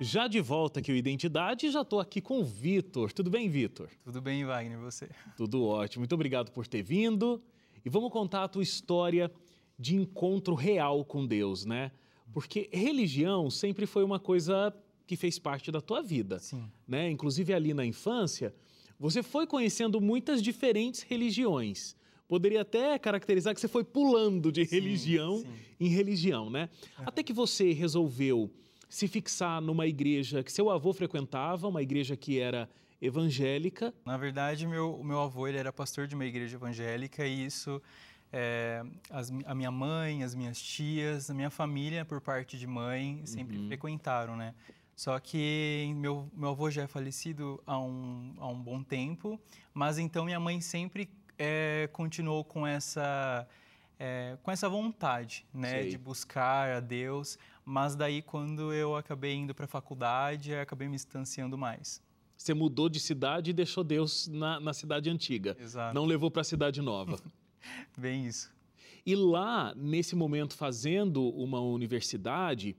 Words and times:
Já 0.00 0.28
de 0.28 0.40
volta 0.40 0.78
aqui 0.78 0.92
o 0.92 0.96
Identidade, 0.96 1.70
já 1.70 1.80
estou 1.80 1.98
aqui 1.98 2.20
com 2.20 2.38
o 2.38 2.44
Vitor. 2.44 3.12
Tudo 3.12 3.30
bem, 3.30 3.48
Vitor? 3.48 3.88
Tudo 4.04 4.20
bem, 4.20 4.44
Wagner, 4.44 4.78
você? 4.78 5.08
Tudo 5.36 5.64
ótimo. 5.64 6.02
Muito 6.02 6.14
obrigado 6.14 6.52
por 6.52 6.68
ter 6.68 6.82
vindo. 6.82 7.42
E 7.84 7.90
vamos 7.90 8.12
contar 8.12 8.44
a 8.44 8.48
tua 8.48 8.62
história 8.62 9.30
de 9.76 9.96
encontro 9.96 10.54
real 10.54 11.04
com 11.04 11.26
Deus, 11.26 11.64
né? 11.64 11.90
Porque 12.32 12.68
religião 12.72 13.50
sempre 13.50 13.86
foi 13.86 14.04
uma 14.04 14.20
coisa 14.20 14.72
que 15.04 15.16
fez 15.16 15.38
parte 15.38 15.72
da 15.72 15.80
tua 15.80 16.00
vida, 16.00 16.38
Sim. 16.38 16.70
né? 16.86 17.10
Inclusive 17.10 17.52
ali 17.52 17.74
na 17.74 17.84
infância, 17.84 18.54
você 19.00 19.20
foi 19.22 19.46
conhecendo 19.48 20.00
muitas 20.00 20.40
diferentes 20.40 21.02
religiões. 21.02 21.96
Poderia 22.28 22.60
até 22.60 22.98
caracterizar 22.98 23.54
que 23.54 23.60
você 23.60 23.68
foi 23.68 23.82
pulando 23.82 24.52
de 24.52 24.64
Sim, 24.64 24.74
religião 24.76 25.38
sim. 25.38 25.48
em 25.80 25.88
religião, 25.88 26.50
né? 26.50 26.68
Até 26.98 27.22
que 27.22 27.32
você 27.32 27.72
resolveu 27.72 28.52
se 28.88 29.06
fixar 29.06 29.60
numa 29.60 29.86
igreja 29.86 30.42
que 30.42 30.52
seu 30.52 30.70
avô 30.70 30.92
frequentava, 30.92 31.68
uma 31.68 31.82
igreja 31.82 32.16
que 32.16 32.40
era 32.40 32.68
evangélica. 33.00 33.94
Na 34.04 34.16
verdade, 34.16 34.66
meu, 34.66 35.02
meu 35.04 35.20
avô 35.20 35.46
ele 35.46 35.58
era 35.58 35.72
pastor 35.72 36.06
de 36.06 36.14
uma 36.14 36.24
igreja 36.24 36.56
evangélica 36.56 37.26
e 37.26 37.46
isso, 37.46 37.80
é, 38.32 38.82
as 39.10 39.30
a 39.44 39.54
minha 39.54 39.70
mãe, 39.70 40.22
as 40.22 40.34
minhas 40.34 40.60
tias, 40.60 41.30
a 41.30 41.34
minha 41.34 41.50
família, 41.50 42.04
por 42.04 42.20
parte 42.20 42.58
de 42.58 42.66
mãe, 42.66 43.22
sempre 43.24 43.66
frequentaram, 43.68 44.36
né? 44.36 44.54
Só 44.96 45.16
que 45.20 45.92
meu, 45.94 46.28
meu 46.34 46.50
avô 46.50 46.68
já 46.70 46.82
é 46.82 46.86
falecido 46.88 47.62
há 47.64 47.78
um, 47.78 48.34
há 48.38 48.48
um 48.48 48.60
bom 48.60 48.82
tempo, 48.82 49.40
mas 49.72 49.96
então 49.96 50.24
minha 50.24 50.40
mãe 50.40 50.60
sempre 50.60 51.08
é, 51.38 51.88
continuou 51.92 52.42
com 52.42 52.66
essa, 52.66 53.46
é, 53.98 54.38
com 54.42 54.50
essa 54.50 54.68
vontade, 54.68 55.44
né? 55.52 55.82
Sei. 55.82 55.90
De 55.90 55.98
buscar 55.98 56.70
a 56.70 56.80
Deus, 56.80 57.38
mas 57.64 57.96
daí 57.96 58.22
quando 58.22 58.72
eu 58.72 58.94
acabei 58.94 59.34
indo 59.34 59.54
para 59.54 59.64
a 59.64 59.68
faculdade, 59.68 60.54
acabei 60.54 60.88
me 60.88 60.94
distanciando 60.94 61.58
mais. 61.58 62.00
Você 62.36 62.54
mudou 62.54 62.88
de 62.88 63.00
cidade 63.00 63.50
e 63.50 63.52
deixou 63.52 63.82
Deus 63.82 64.28
na, 64.28 64.60
na 64.60 64.72
cidade 64.72 65.10
antiga. 65.10 65.56
Exato. 65.58 65.92
Não 65.94 66.04
levou 66.04 66.30
para 66.30 66.42
a 66.42 66.44
cidade 66.44 66.80
nova. 66.80 67.18
Bem 67.98 68.26
isso. 68.26 68.56
E 69.04 69.16
lá, 69.16 69.74
nesse 69.74 70.14
momento, 70.14 70.54
fazendo 70.54 71.28
uma 71.30 71.60
universidade, 71.60 72.76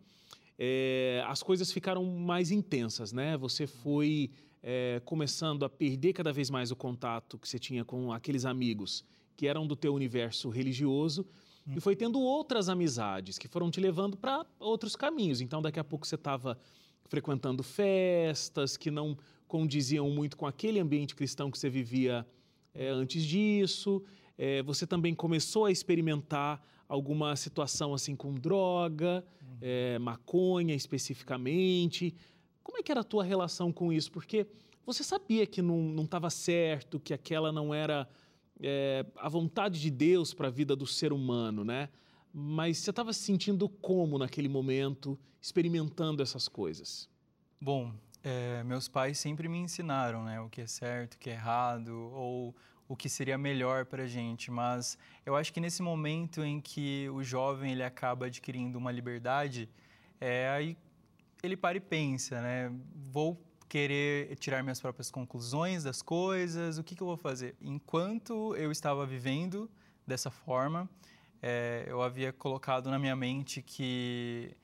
é, 0.57 1.21
as 1.27 1.43
coisas 1.43 1.71
ficaram 1.71 2.05
mais 2.05 2.51
intensas, 2.51 3.11
né? 3.11 3.35
Você 3.35 3.67
foi 3.67 4.31
é, 4.63 5.01
começando 5.03 5.65
a 5.65 5.69
perder 5.69 6.13
cada 6.13 6.31
vez 6.31 6.49
mais 6.49 6.71
o 6.71 6.75
contato 6.75 7.37
que 7.37 7.47
você 7.47 7.59
tinha 7.59 7.83
com 7.83 8.13
aqueles 8.13 8.45
amigos 8.45 9.03
que 9.39 9.47
eram 9.47 9.65
do 9.65 9.73
teu 9.73 9.93
universo 9.93 10.49
religioso 10.49 11.25
e 11.73 11.79
foi 11.79 11.95
tendo 11.95 12.19
outras 12.19 12.67
amizades 12.67 13.37
que 13.37 13.47
foram 13.47 13.71
te 13.71 13.79
levando 13.79 14.17
para 14.17 14.45
outros 14.59 14.97
caminhos. 14.97 15.39
Então, 15.39 15.61
daqui 15.61 15.79
a 15.79 15.83
pouco 15.83 16.05
você 16.05 16.15
estava 16.15 16.59
frequentando 17.05 17.63
festas 17.63 18.75
que 18.75 18.91
não 18.91 19.17
condiziam 19.47 20.09
muito 20.09 20.35
com 20.35 20.45
aquele 20.45 20.77
ambiente 20.77 21.15
cristão 21.15 21.49
que 21.49 21.57
você 21.57 21.69
vivia 21.69 22.27
é, 22.73 22.89
antes 22.89 23.23
disso. 23.23 24.03
É, 24.37 24.61
você 24.61 24.85
também 24.85 25.15
começou 25.15 25.63
a 25.63 25.71
experimentar 25.71 26.61
alguma 26.85 27.33
situação 27.37 27.93
assim 27.93 28.17
com 28.17 28.33
droga, 28.33 29.23
é, 29.61 29.97
maconha 29.99 30.75
especificamente. 30.75 32.13
Como 32.61 32.77
é 32.77 32.83
que 32.83 32.91
era 32.91 32.99
a 32.99 33.05
tua 33.05 33.23
relação 33.23 33.71
com 33.71 33.93
isso? 33.93 34.11
Porque 34.11 34.45
você 34.85 35.01
sabia 35.01 35.47
que 35.47 35.61
não 35.61 36.03
estava 36.03 36.29
certo, 36.29 36.99
que 36.99 37.13
aquela 37.13 37.53
não 37.53 37.73
era 37.73 38.05
é, 38.61 39.05
a 39.17 39.29
vontade 39.29 39.79
de 39.79 39.89
Deus 39.89 40.33
para 40.33 40.47
a 40.47 40.51
vida 40.51 40.75
do 40.75 40.85
ser 40.85 41.13
humano, 41.13 41.63
né? 41.63 41.89
Mas 42.33 42.79
você 42.79 42.89
estava 42.89 43.11
se 43.13 43.21
sentindo 43.21 43.67
como 43.67 44.17
naquele 44.17 44.47
momento, 44.47 45.17
experimentando 45.41 46.21
essas 46.21 46.47
coisas? 46.47 47.09
Bom, 47.59 47.93
é, 48.23 48.63
meus 48.63 48.87
pais 48.87 49.17
sempre 49.17 49.47
me 49.47 49.57
ensinaram, 49.57 50.23
né, 50.23 50.39
o 50.39 50.49
que 50.49 50.61
é 50.61 50.67
certo, 50.67 51.15
o 51.15 51.17
que 51.17 51.29
é 51.29 51.33
errado, 51.33 52.11
ou 52.13 52.55
o 52.87 52.95
que 52.95 53.07
seria 53.07 53.37
melhor 53.37 53.85
para 53.85 54.03
a 54.03 54.07
gente. 54.07 54.51
Mas 54.51 54.97
eu 55.25 55.35
acho 55.35 55.53
que 55.53 55.59
nesse 55.59 55.81
momento 55.81 56.43
em 56.43 56.59
que 56.59 57.09
o 57.09 57.23
jovem 57.23 57.71
ele 57.71 57.83
acaba 57.83 58.25
adquirindo 58.25 58.77
uma 58.77 58.91
liberdade, 58.91 59.69
é 60.19 60.49
aí 60.49 60.77
ele 61.41 61.55
para 61.55 61.77
e 61.77 61.81
pensa, 61.81 62.41
né? 62.41 62.71
Vou 62.95 63.41
querer 63.69 64.35
tirar 64.37 64.63
minhas 64.63 64.81
próprias 64.81 65.11
conclusões 65.11 65.83
das 65.83 66.01
coisas, 66.01 66.79
o 66.79 66.83
que, 66.83 66.95
que 66.95 67.03
eu 67.03 67.07
vou 67.07 67.15
fazer? 67.15 67.55
Enquanto 67.61 68.55
eu 68.55 68.71
estava 68.71 69.05
vivendo 69.05 69.69
dessa 70.05 70.31
forma, 70.31 70.89
é, 71.41 71.85
eu 71.87 72.01
havia 72.01 72.33
colocado 72.33 72.89
na 72.89 72.97
minha 72.97 73.15
mente 73.15 73.61
que 73.61 74.57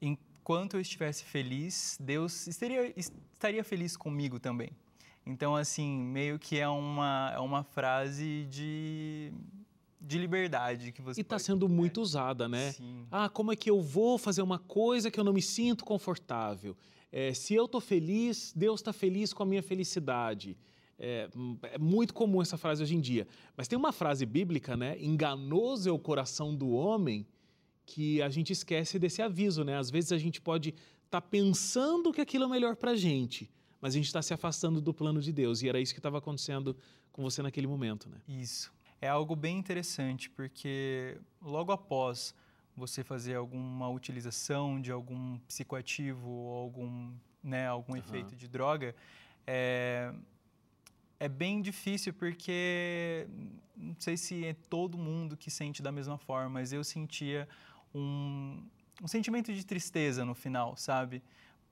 enquanto 0.00 0.74
eu 0.74 0.80
estivesse 0.80 1.24
feliz, 1.24 1.98
Deus 2.00 2.46
estaria, 2.46 2.94
estaria 2.96 3.64
feliz 3.64 3.96
comigo 3.96 4.38
também. 4.38 4.70
Então, 5.26 5.54
assim, 5.54 6.02
meio 6.02 6.38
que 6.38 6.58
é 6.58 6.68
uma, 6.68 7.32
é 7.34 7.38
uma 7.38 7.62
frase 7.62 8.46
de, 8.50 9.32
de 10.00 10.18
liberdade 10.18 10.90
que 10.90 11.00
você 11.00 11.20
E 11.20 11.22
está 11.22 11.38
sendo 11.38 11.68
muito 11.68 12.00
usada, 12.00 12.48
né? 12.48 12.72
Sim. 12.72 13.06
Ah, 13.10 13.28
como 13.28 13.52
é 13.52 13.56
que 13.56 13.70
eu 13.70 13.80
vou 13.80 14.18
fazer 14.18 14.42
uma 14.42 14.58
coisa 14.58 15.10
que 15.10 15.18
eu 15.18 15.24
não 15.24 15.32
me 15.32 15.42
sinto 15.42 15.84
confortável? 15.84 16.76
É, 17.12 17.34
se 17.34 17.54
eu 17.54 17.66
estou 17.66 17.80
feliz, 17.80 18.54
Deus 18.56 18.80
está 18.80 18.92
feliz 18.92 19.34
com 19.34 19.42
a 19.42 19.46
minha 19.46 19.62
felicidade. 19.62 20.56
É, 20.98 21.28
hum, 21.36 21.58
é 21.62 21.78
muito 21.78 22.14
comum 22.14 22.40
essa 22.40 22.56
frase 22.56 22.82
hoje 22.82 22.96
em 22.96 23.00
dia. 23.00 23.28
Mas 23.54 23.68
tem 23.68 23.78
uma 23.78 23.92
frase 23.92 24.24
bíblica, 24.24 24.76
né? 24.76 24.96
Enganoso 24.98 25.88
é 25.88 25.92
o 25.92 25.98
coração 25.98 26.56
do 26.56 26.70
homem, 26.70 27.26
que 27.84 28.22
a 28.22 28.30
gente 28.30 28.52
esquece 28.52 28.98
desse 28.98 29.20
aviso, 29.20 29.62
né? 29.62 29.76
Às 29.76 29.90
vezes 29.90 30.12
a 30.12 30.18
gente 30.18 30.40
pode 30.40 30.74
estar 31.04 31.20
pensando 31.20 32.12
que 32.12 32.20
aquilo 32.20 32.44
é 32.44 32.48
melhor 32.48 32.76
para 32.76 32.92
a 32.92 32.96
gente, 32.96 33.50
mas 33.80 33.92
a 33.92 33.96
gente 33.98 34.06
está 34.06 34.22
se 34.22 34.32
afastando 34.32 34.80
do 34.80 34.94
plano 34.94 35.20
de 35.20 35.32
Deus. 35.32 35.62
E 35.62 35.68
era 35.68 35.78
isso 35.78 35.92
que 35.92 35.98
estava 35.98 36.18
acontecendo 36.18 36.74
com 37.10 37.22
você 37.22 37.42
naquele 37.42 37.66
momento, 37.66 38.08
né? 38.08 38.16
Isso. 38.26 38.72
É 39.00 39.08
algo 39.08 39.36
bem 39.36 39.58
interessante, 39.58 40.30
porque 40.30 41.18
logo 41.42 41.72
após 41.72 42.34
você 42.76 43.04
fazer 43.04 43.34
alguma 43.36 43.88
utilização 43.88 44.80
de 44.80 44.90
algum 44.90 45.38
psicoativo 45.40 46.28
ou 46.28 46.58
algum, 46.58 47.12
né, 47.42 47.66
algum 47.66 47.96
efeito 47.96 48.34
de 48.34 48.48
droga, 48.48 48.94
é, 49.46 50.12
é 51.20 51.28
bem 51.28 51.60
difícil 51.60 52.12
porque 52.14 53.26
não 53.76 53.94
sei 53.98 54.16
se 54.16 54.44
é 54.44 54.54
todo 54.70 54.96
mundo 54.96 55.36
que 55.36 55.50
sente 55.50 55.82
da 55.82 55.92
mesma 55.92 56.16
forma, 56.18 56.48
mas 56.48 56.72
eu 56.72 56.82
sentia 56.82 57.48
um, 57.94 58.62
um 59.02 59.06
sentimento 59.08 59.52
de 59.52 59.64
tristeza 59.66 60.24
no 60.24 60.34
final, 60.34 60.76
sabe? 60.76 61.22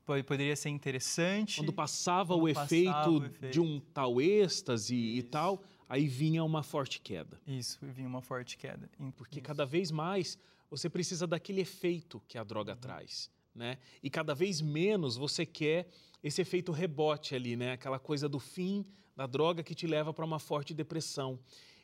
Po- 0.05 0.23
Poderia 0.25 0.57
ser 0.57 0.69
interessante. 0.71 1.57
Quando 1.61 1.73
passava, 1.73 2.35
Quando 2.35 2.43
o, 2.51 2.55
passava 2.55 2.67
efeito 2.67 3.11
o 3.11 3.25
efeito. 3.27 3.53
de 3.53 3.61
um 3.61 3.81
tal 3.95 4.21
êxtase 4.21 4.95
e 4.95 5.19
Isso. 5.19 5.29
tal, 5.29 5.63
aí 5.89 6.07
vinha 6.07 6.43
uma 6.45 6.63
forte 6.63 7.01
queda. 7.01 7.41
Isso, 7.47 7.79
e 7.85 7.91
vinha 7.91 8.09
uma 8.09 8.21
forte 8.23 8.57
queda. 8.59 8.89
Porque 9.17 9.39
isso. 9.39 9.47
cada 9.47 9.65
vez 9.65 9.91
mais 9.91 10.39
você 10.71 10.89
precisa 10.89 11.27
daquele 11.27 11.61
efeito 11.61 12.23
que 12.29 12.39
a 12.39 12.45
droga 12.45 12.77
traz, 12.77 13.31
né? 13.55 13.79
E 14.03 14.09
cada 14.09 14.35
vez 14.35 14.61
menos 14.61 15.17
você 15.17 15.45
quer 15.45 15.89
esse 16.23 16.41
efeito 16.41 16.71
rebote 16.71 17.35
ali, 17.35 17.57
né? 17.57 17.73
Aquela 17.73 17.99
coisa 17.99 18.29
do 18.29 18.39
fim 18.39 18.87
da 19.17 19.27
droga 19.27 19.63
que 19.63 19.75
te 19.75 19.87
leva 19.87 20.15
para 20.15 20.25
uma 20.25 20.39
forte 20.39 20.73
depressão. 20.73 21.39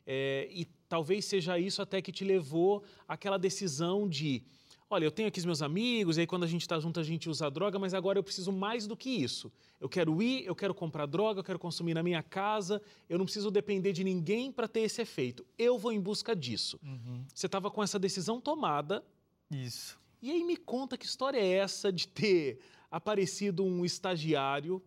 É, 0.06 0.48
e 0.50 0.64
talvez 0.88 1.24
seja 1.24 1.58
isso 1.58 1.82
até 1.82 2.00
que 2.00 2.12
te 2.12 2.24
levou 2.24 2.84
àquela 3.08 3.38
decisão 3.38 4.08
de 4.08 4.44
olha, 4.88 5.04
eu 5.04 5.10
tenho 5.10 5.28
aqui 5.28 5.38
os 5.38 5.44
meus 5.44 5.62
amigos, 5.62 6.16
e 6.16 6.20
aí 6.20 6.26
quando 6.26 6.44
a 6.44 6.46
gente 6.46 6.62
está 6.62 6.78
junto 6.78 7.00
a 7.00 7.02
gente 7.02 7.28
usa 7.28 7.50
droga, 7.50 7.78
mas 7.78 7.92
agora 7.92 8.18
eu 8.18 8.22
preciso 8.22 8.52
mais 8.52 8.86
do 8.86 8.96
que 8.96 9.10
isso. 9.10 9.52
Eu 9.80 9.88
quero 9.88 10.22
ir, 10.22 10.44
eu 10.46 10.54
quero 10.54 10.74
comprar 10.74 11.06
droga, 11.06 11.40
eu 11.40 11.44
quero 11.44 11.58
consumir 11.58 11.94
na 11.94 12.02
minha 12.02 12.22
casa, 12.22 12.80
eu 13.08 13.18
não 13.18 13.24
preciso 13.24 13.50
depender 13.50 13.92
de 13.92 14.04
ninguém 14.04 14.52
para 14.52 14.68
ter 14.68 14.80
esse 14.80 15.02
efeito. 15.02 15.44
Eu 15.58 15.78
vou 15.78 15.92
em 15.92 16.00
busca 16.00 16.34
disso. 16.34 16.78
Uhum. 16.82 17.24
Você 17.34 17.46
estava 17.46 17.70
com 17.70 17.82
essa 17.82 17.98
decisão 17.98 18.40
tomada, 18.40 19.04
Isso. 19.50 19.98
e 20.22 20.30
aí 20.30 20.44
me 20.44 20.56
conta 20.56 20.96
que 20.96 21.04
história 21.04 21.38
é 21.38 21.48
essa 21.48 21.92
de 21.92 22.06
ter 22.06 22.60
aparecido 22.90 23.64
um 23.64 23.84
estagiário 23.84 24.82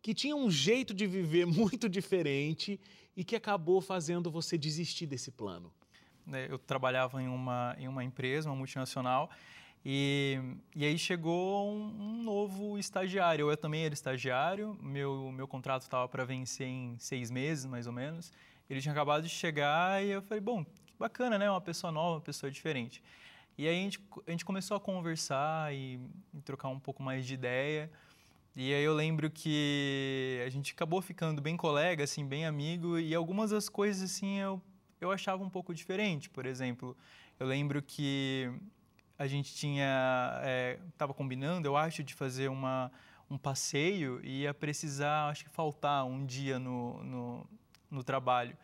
que 0.00 0.14
tinha 0.14 0.36
um 0.36 0.50
jeito 0.50 0.94
de 0.94 1.06
viver 1.06 1.44
muito 1.46 1.88
diferente 1.88 2.80
e 3.16 3.24
que 3.24 3.36
acabou 3.36 3.80
fazendo 3.80 4.30
você 4.30 4.56
desistir 4.56 5.06
desse 5.06 5.30
plano. 5.30 5.72
Né, 6.26 6.46
eu 6.50 6.58
trabalhava 6.58 7.22
em 7.22 7.28
uma, 7.28 7.76
em 7.78 7.88
uma 7.88 8.02
empresa, 8.02 8.48
uma 8.48 8.56
multinacional, 8.56 9.30
e, 9.88 10.40
e 10.74 10.84
aí 10.84 10.98
chegou 10.98 11.70
um, 11.72 11.84
um 12.00 12.22
novo 12.24 12.76
estagiário. 12.76 13.48
Eu 13.48 13.56
também 13.56 13.84
era 13.84 13.94
estagiário, 13.94 14.76
meu, 14.82 15.30
meu 15.30 15.46
contrato 15.46 15.82
estava 15.82 16.08
para 16.08 16.24
vencer 16.24 16.66
em 16.66 16.96
seis 16.98 17.30
meses, 17.30 17.66
mais 17.66 17.86
ou 17.86 17.92
menos. 17.92 18.32
Ele 18.68 18.80
tinha 18.80 18.90
acabado 18.90 19.22
de 19.22 19.28
chegar 19.28 20.04
e 20.04 20.10
eu 20.10 20.22
falei, 20.22 20.40
bom, 20.40 20.64
que 20.64 20.92
bacana, 20.98 21.38
né? 21.38 21.48
Uma 21.48 21.60
pessoa 21.60 21.92
nova, 21.92 22.16
uma 22.16 22.20
pessoa 22.20 22.50
diferente. 22.50 23.00
E 23.56 23.68
aí 23.68 23.78
a 23.78 23.80
gente, 23.80 24.00
a 24.26 24.30
gente 24.32 24.44
começou 24.44 24.76
a 24.76 24.80
conversar 24.80 25.72
e, 25.72 26.00
e 26.34 26.40
trocar 26.40 26.68
um 26.68 26.80
pouco 26.80 27.00
mais 27.00 27.24
de 27.24 27.34
ideia. 27.34 27.88
E 28.56 28.74
aí 28.74 28.82
eu 28.82 28.92
lembro 28.92 29.30
que 29.30 30.42
a 30.44 30.50
gente 30.50 30.72
acabou 30.72 31.00
ficando 31.00 31.40
bem 31.40 31.56
colega, 31.56 32.02
assim, 32.02 32.26
bem 32.26 32.44
amigo, 32.44 32.98
e 32.98 33.14
algumas 33.14 33.50
das 33.50 33.68
coisas, 33.68 34.10
assim, 34.10 34.40
eu, 34.40 34.60
eu 35.00 35.10
achava 35.10 35.42
um 35.42 35.50
pouco 35.50 35.74
diferente. 35.74 36.28
Por 36.30 36.46
exemplo, 36.46 36.96
eu 37.38 37.46
lembro 37.46 37.82
que 37.82 38.50
a 39.18 39.26
gente 39.26 39.54
tinha 39.54 40.40
estava 40.88 41.12
é, 41.12 41.14
combinando, 41.14 41.66
eu 41.66 41.76
acho, 41.76 42.02
de 42.02 42.14
fazer 42.14 42.48
uma 42.48 42.90
um 43.28 43.36
passeio 43.36 44.20
e 44.22 44.42
ia 44.42 44.54
precisar, 44.54 45.28
acho 45.28 45.44
que 45.44 45.50
faltar 45.50 46.06
um 46.06 46.24
dia 46.24 46.58
no, 46.58 47.02
no, 47.02 47.46
no 47.90 48.04
trabalho. 48.04 48.56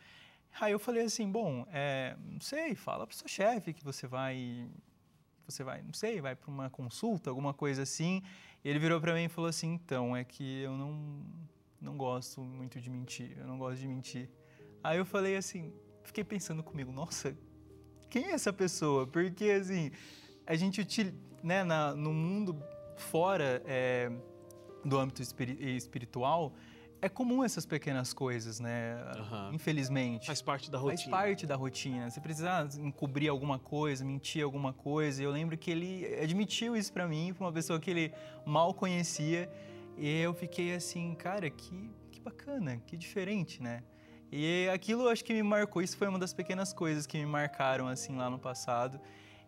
Aí 0.60 0.72
eu 0.72 0.78
falei 0.78 1.02
assim, 1.02 1.30
bom, 1.30 1.66
é, 1.72 2.16
não 2.24 2.40
sei, 2.40 2.74
fala 2.74 3.06
para 3.06 3.14
o 3.14 3.16
seu 3.16 3.26
chefe 3.26 3.72
que 3.72 3.82
você 3.82 4.06
vai, 4.06 4.68
você 5.46 5.64
vai, 5.64 5.82
não 5.82 5.92
sei, 5.92 6.20
vai 6.20 6.36
para 6.36 6.50
uma 6.50 6.70
consulta, 6.70 7.30
alguma 7.30 7.52
coisa 7.52 7.82
assim. 7.82 8.22
E 8.62 8.68
ele 8.68 8.78
virou 8.78 9.00
para 9.00 9.14
mim 9.14 9.24
e 9.24 9.28
falou 9.28 9.48
assim, 9.48 9.72
então, 9.72 10.16
é 10.16 10.22
que 10.22 10.60
eu 10.60 10.76
não, 10.76 11.24
não 11.80 11.96
gosto 11.96 12.42
muito 12.42 12.80
de 12.80 12.90
mentir, 12.90 13.36
eu 13.38 13.46
não 13.46 13.58
gosto 13.58 13.80
de 13.80 13.88
mentir. 13.88 14.30
Aí 14.84 14.98
eu 14.98 15.04
falei 15.04 15.36
assim, 15.36 15.72
fiquei 16.02 16.24
pensando 16.24 16.62
comigo, 16.62 16.92
nossa, 16.92 17.36
quem 18.10 18.26
é 18.26 18.32
essa 18.32 18.52
pessoa? 18.52 19.06
Porque, 19.06 19.44
assim, 19.46 19.90
a 20.46 20.54
gente, 20.54 21.14
né, 21.42 21.64
na, 21.64 21.94
no 21.94 22.12
mundo 22.12 22.62
fora 22.96 23.62
é, 23.66 24.10
do 24.84 24.98
âmbito 24.98 25.22
espiritual, 25.22 26.52
é 27.00 27.08
comum 27.08 27.42
essas 27.42 27.66
pequenas 27.66 28.12
coisas, 28.12 28.60
né? 28.60 28.96
Uhum. 29.16 29.54
Infelizmente. 29.54 30.26
Faz 30.26 30.40
parte 30.40 30.70
da 30.70 30.78
rotina. 30.78 31.10
Faz 31.10 31.10
parte 31.10 31.46
da 31.46 31.56
rotina. 31.56 32.08
Você 32.08 32.20
precisa 32.20 32.68
encobrir 32.78 33.28
alguma 33.28 33.58
coisa, 33.58 34.04
mentir 34.04 34.44
alguma 34.44 34.72
coisa. 34.72 35.20
Eu 35.20 35.32
lembro 35.32 35.58
que 35.58 35.68
ele 35.68 36.06
admitiu 36.22 36.76
isso 36.76 36.92
para 36.92 37.08
mim, 37.08 37.34
para 37.34 37.44
uma 37.44 37.52
pessoa 37.52 37.80
que 37.80 37.90
ele 37.90 38.14
mal 38.46 38.72
conhecia. 38.72 39.50
E 39.98 40.20
eu 40.20 40.32
fiquei 40.32 40.74
assim, 40.74 41.12
cara, 41.16 41.50
que, 41.50 41.90
que 42.12 42.20
bacana, 42.20 42.80
que 42.86 42.96
diferente, 42.96 43.60
né? 43.60 43.82
E 44.32 44.66
aquilo 44.70 45.08
acho 45.08 45.22
que 45.22 45.34
me 45.34 45.42
marcou. 45.42 45.82
Isso 45.82 45.96
foi 45.96 46.08
uma 46.08 46.18
das 46.18 46.32
pequenas 46.32 46.72
coisas 46.72 47.06
que 47.06 47.18
me 47.18 47.26
marcaram 47.26 47.86
assim 47.86 48.16
lá 48.16 48.30
no 48.30 48.38
passado. 48.38 48.98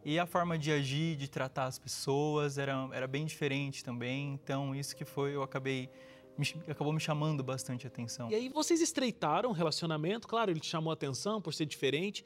E 0.05 0.19
a 0.19 0.27
forma 0.27 0.59
de 0.59 0.71
agir, 0.71 1.17
de 1.17 1.27
tratar 1.27 1.65
as 1.65 1.79
pessoas 1.79 2.59
era, 2.59 2.89
era 2.93 3.07
bem 3.07 3.25
diferente 3.25 3.83
também. 3.83 4.35
Então, 4.35 4.75
isso 4.75 4.95
que 4.95 5.07
foi, 5.07 5.35
eu 5.35 5.43
acabei 5.43 5.89
me, 6.37 6.47
acabou 6.69 6.93
me 6.93 7.01
chamando 7.01 7.43
bastante 7.43 7.87
atenção. 7.87 8.31
E 8.31 8.35
aí 8.35 8.49
vocês 8.49 8.83
estreitaram 8.83 9.51
o 9.51 9.53
relacionamento, 9.53 10.29
claro, 10.29 10.51
ele 10.51 10.61
te 10.61 10.67
chamou 10.67 10.91
a 10.91 10.95
atenção 10.95 11.41
por 11.41 11.55
ser 11.55 11.65
diferente. 11.65 12.25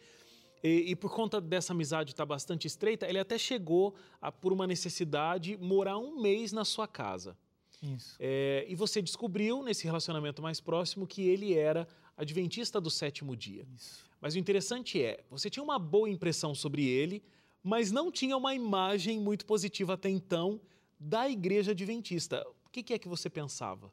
E, 0.62 0.90
e 0.90 0.96
por 0.96 1.14
conta 1.14 1.40
dessa 1.40 1.72
amizade 1.72 2.10
estar 2.10 2.24
tá 2.24 2.26
bastante 2.26 2.66
estreita, 2.66 3.06
ele 3.06 3.20
até 3.20 3.38
chegou, 3.38 3.94
a, 4.20 4.32
por 4.32 4.52
uma 4.52 4.66
necessidade, 4.66 5.56
morar 5.56 5.98
um 5.98 6.20
mês 6.20 6.52
na 6.52 6.64
sua 6.64 6.88
casa. 6.88 7.36
Isso. 7.80 8.16
É, 8.18 8.66
e 8.68 8.74
você 8.74 9.00
descobriu, 9.00 9.62
nesse 9.62 9.84
relacionamento 9.84 10.42
mais 10.42 10.60
próximo, 10.60 11.06
que 11.06 11.28
ele 11.28 11.54
era 11.54 11.86
adventista 12.18 12.80
do 12.80 12.90
sétimo 12.90 13.34
dia. 13.34 13.64
Isso. 13.74 14.04
Mas 14.20 14.34
o 14.34 14.38
interessante 14.38 15.02
é, 15.02 15.24
você 15.30 15.48
tinha 15.48 15.62
uma 15.62 15.78
boa 15.78 16.10
impressão 16.10 16.54
sobre 16.54 16.84
ele, 16.84 17.22
mas 17.62 17.92
não 17.92 18.10
tinha 18.10 18.36
uma 18.36 18.54
imagem 18.54 19.20
muito 19.20 19.46
positiva 19.46 19.94
até 19.94 20.10
então 20.10 20.60
da 20.98 21.28
igreja 21.28 21.70
adventista. 21.70 22.44
O 22.66 22.70
que, 22.70 22.82
que 22.82 22.92
é 22.92 22.98
que 22.98 23.08
você 23.08 23.30
pensava? 23.30 23.92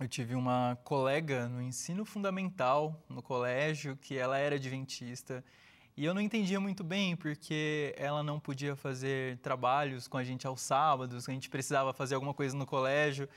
Eu 0.00 0.08
tive 0.08 0.34
uma 0.34 0.76
colega 0.82 1.48
no 1.48 1.62
ensino 1.62 2.04
fundamental, 2.04 3.04
no 3.08 3.22
colégio, 3.22 3.96
que 3.96 4.16
ela 4.16 4.36
era 4.38 4.56
adventista. 4.56 5.44
E 5.94 6.04
eu 6.04 6.14
não 6.14 6.20
entendia 6.22 6.58
muito 6.58 6.82
bem 6.82 7.14
porque 7.14 7.94
ela 7.98 8.22
não 8.22 8.40
podia 8.40 8.74
fazer 8.74 9.38
trabalhos 9.38 10.08
com 10.08 10.16
a 10.16 10.24
gente 10.24 10.46
aos 10.46 10.62
sábados, 10.62 11.28
a 11.28 11.32
gente 11.32 11.50
precisava 11.50 11.92
fazer 11.92 12.14
alguma 12.14 12.32
coisa 12.32 12.56
no 12.56 12.64
colégio. 12.64 13.28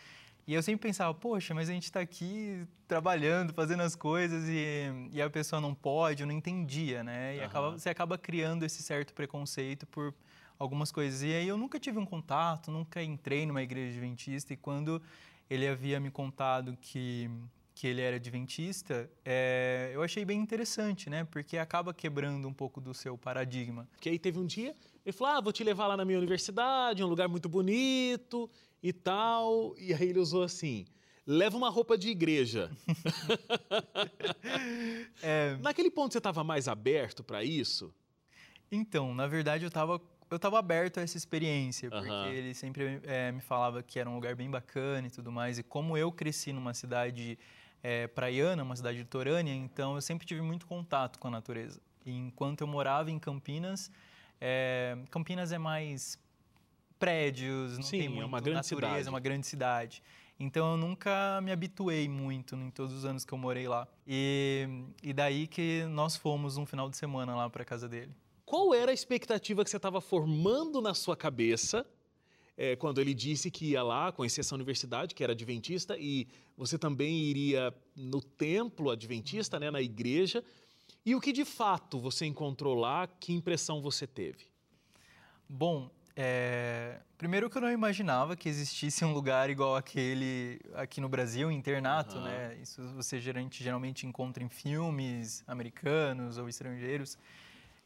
E 0.47 0.53
eu 0.53 0.61
sempre 0.61 0.87
pensava, 0.87 1.13
poxa, 1.13 1.53
mas 1.55 1.69
a 1.69 1.73
gente 1.73 1.85
está 1.85 1.99
aqui 1.99 2.67
trabalhando, 2.87 3.51
fazendo 3.53 3.81
as 3.81 3.95
coisas 3.95 4.47
e, 4.47 5.09
e, 5.11 5.21
a 5.21 5.29
pessoa 5.29 5.59
não 5.59 5.73
pode, 5.73 6.21
eu 6.21 6.27
não 6.27 6.33
entendia, 6.33 7.03
né? 7.03 7.35
E 7.35 7.39
uhum. 7.39 7.45
acaba, 7.45 7.71
você 7.71 7.89
acaba 7.89 8.17
criando 8.17 8.63
esse 8.63 8.83
certo 8.83 9.13
preconceito 9.13 9.87
por 9.87 10.13
algumas 10.59 10.91
coisas. 10.91 11.23
E 11.23 11.33
aí 11.33 11.47
eu 11.47 11.57
nunca 11.57 11.79
tive 11.79 11.97
um 11.97 12.05
contato, 12.05 12.69
nunca 12.69 13.01
entrei 13.01 13.45
numa 13.45 13.63
igreja 13.63 13.91
adventista 13.97 14.53
e 14.53 14.57
quando 14.57 15.01
ele 15.49 15.67
havia 15.67 15.99
me 15.99 16.11
contado 16.11 16.77
que 16.79 17.29
que 17.75 17.87
ele 17.87 18.01
era 18.01 18.15
adventista, 18.15 19.09
é, 19.25 19.91
eu 19.93 20.01
achei 20.01 20.23
bem 20.23 20.39
interessante, 20.39 21.09
né? 21.09 21.25
Porque 21.25 21.57
acaba 21.57 21.93
quebrando 21.93 22.47
um 22.47 22.53
pouco 22.53 22.79
do 22.79 22.93
seu 22.93 23.17
paradigma. 23.17 23.85
Porque 23.91 24.07
aí 24.07 24.17
teve 24.17 24.39
um 24.39 24.45
dia, 24.45 24.73
ele 25.05 25.11
falou: 25.11 25.33
ah, 25.33 25.41
vou 25.41 25.51
te 25.51 25.61
levar 25.61 25.87
lá 25.87 25.97
na 25.97 26.05
minha 26.05 26.17
universidade, 26.17 27.03
um 27.03 27.07
lugar 27.07 27.27
muito 27.27 27.49
bonito 27.49 28.49
e 28.85 28.93
tal. 28.93 29.75
E 29.79 29.93
aí 29.93 30.09
ele 30.09 30.19
usou 30.19 30.43
assim: 30.43 30.85
leva 31.25 31.57
uma 31.57 31.69
roupa 31.69 31.97
de 31.97 32.09
igreja. 32.09 32.71
é... 35.23 35.57
Naquele 35.57 35.89
ponto 35.89 36.13
você 36.13 36.19
estava 36.19 36.43
mais 36.43 36.67
aberto 36.67 37.23
para 37.23 37.43
isso? 37.43 37.91
Então, 38.71 39.15
na 39.15 39.25
verdade, 39.25 39.65
eu 39.65 39.69
estava 39.69 39.99
eu 40.29 40.37
estava 40.37 40.57
aberto 40.57 40.99
a 40.99 41.01
essa 41.01 41.17
experiência, 41.17 41.89
porque 41.89 42.09
uhum. 42.09 42.25
ele 42.25 42.53
sempre 42.55 42.99
é, 43.03 43.31
me 43.31 43.41
falava 43.41 43.83
que 43.83 43.99
era 43.99 44.09
um 44.09 44.15
lugar 44.15 44.35
bem 44.35 44.49
bacana 44.49 45.07
e 45.07 45.11
tudo 45.11 45.31
mais. 45.31 45.59
E 45.59 45.63
como 45.63 45.95
eu 45.95 46.11
cresci 46.11 46.51
numa 46.51 46.73
cidade 46.73 47.37
é, 47.81 48.07
praiana, 48.07 48.63
uma 48.63 48.75
cidade 48.75 48.97
litorânea, 48.97 49.53
então 49.53 49.95
eu 49.95 50.01
sempre 50.01 50.25
tive 50.25 50.41
muito 50.41 50.65
contato 50.65 51.19
com 51.19 51.27
a 51.27 51.31
natureza. 51.31 51.79
E 52.05 52.11
enquanto 52.11 52.61
eu 52.61 52.67
morava 52.67 53.11
em 53.11 53.19
Campinas, 53.19 53.91
é, 54.41 54.97
Campinas 55.11 55.51
é 55.51 55.59
mais 55.59 56.17
prédios, 56.99 57.77
não 57.77 57.83
Sim, 57.83 57.99
tem 57.99 58.09
muito 58.09 58.23
é 58.23 58.25
uma 58.25 58.39
grande 58.39 58.55
natureza, 58.57 58.87
cidade. 58.87 59.07
é 59.07 59.09
uma 59.09 59.19
grande 59.19 59.47
cidade. 59.47 60.03
Então 60.39 60.71
eu 60.71 60.77
nunca 60.77 61.39
me 61.41 61.51
habituei 61.51 62.09
muito 62.09 62.55
em 62.55 62.69
todos 62.69 62.93
os 62.93 63.05
anos 63.05 63.23
que 63.23 63.33
eu 63.33 63.37
morei 63.37 63.67
lá. 63.67 63.87
E, 64.05 64.67
e 65.01 65.13
daí 65.13 65.47
que 65.47 65.85
nós 65.85 66.15
fomos 66.15 66.57
um 66.57 66.65
final 66.65 66.89
de 66.89 66.97
semana 66.97 67.35
lá 67.35 67.49
para 67.49 67.63
casa 67.63 67.87
dele 67.87 68.11
qual 68.45 68.73
era 68.73 68.91
a 68.91 68.93
expectativa 68.93 69.63
que 69.63 69.69
você 69.69 69.77
estava 69.77 69.99
formando 69.99 70.79
na 70.79 70.93
sua 70.93 71.17
cabeça 71.17 71.85
é, 72.55 72.75
quando 72.75 73.01
ele 73.01 73.13
disse 73.13 73.51
que 73.51 73.71
ia 73.71 73.83
lá 73.83 74.11
conhecer 74.11 74.41
essa 74.41 74.55
universidade, 74.55 75.13
que 75.13 75.23
era 75.23 75.33
adventista, 75.33 75.97
e 75.97 76.27
você 76.55 76.77
também 76.77 77.17
iria 77.17 77.73
no 77.95 78.21
templo 78.21 78.91
adventista, 78.91 79.59
né, 79.59 79.69
na 79.69 79.81
igreja. 79.81 80.41
E 81.05 81.13
o 81.15 81.19
que 81.19 81.33
de 81.33 81.43
fato 81.43 81.99
você 81.99 82.25
encontrou 82.25 82.75
lá? 82.75 83.07
Que 83.07 83.33
impressão 83.33 83.81
você 83.81 84.07
teve? 84.07 84.45
Bom, 85.49 85.89
é... 86.15 86.99
primeiro 87.17 87.49
que 87.49 87.57
eu 87.57 87.61
não 87.61 87.71
imaginava 87.71 88.35
que 88.35 88.47
existisse 88.47 89.03
um 89.03 89.13
lugar 89.13 89.49
igual 89.49 89.75
aquele 89.75 90.59
aqui 90.73 91.01
no 91.01 91.09
Brasil, 91.09 91.51
internato, 91.51 92.17
uhum. 92.17 92.23
né? 92.23 92.57
Isso 92.61 92.81
você 92.93 93.19
geralmente, 93.19 93.63
geralmente 93.63 94.07
encontra 94.07 94.43
em 94.43 94.49
filmes 94.49 95.43
americanos 95.47 96.37
ou 96.37 96.47
estrangeiros. 96.47 97.17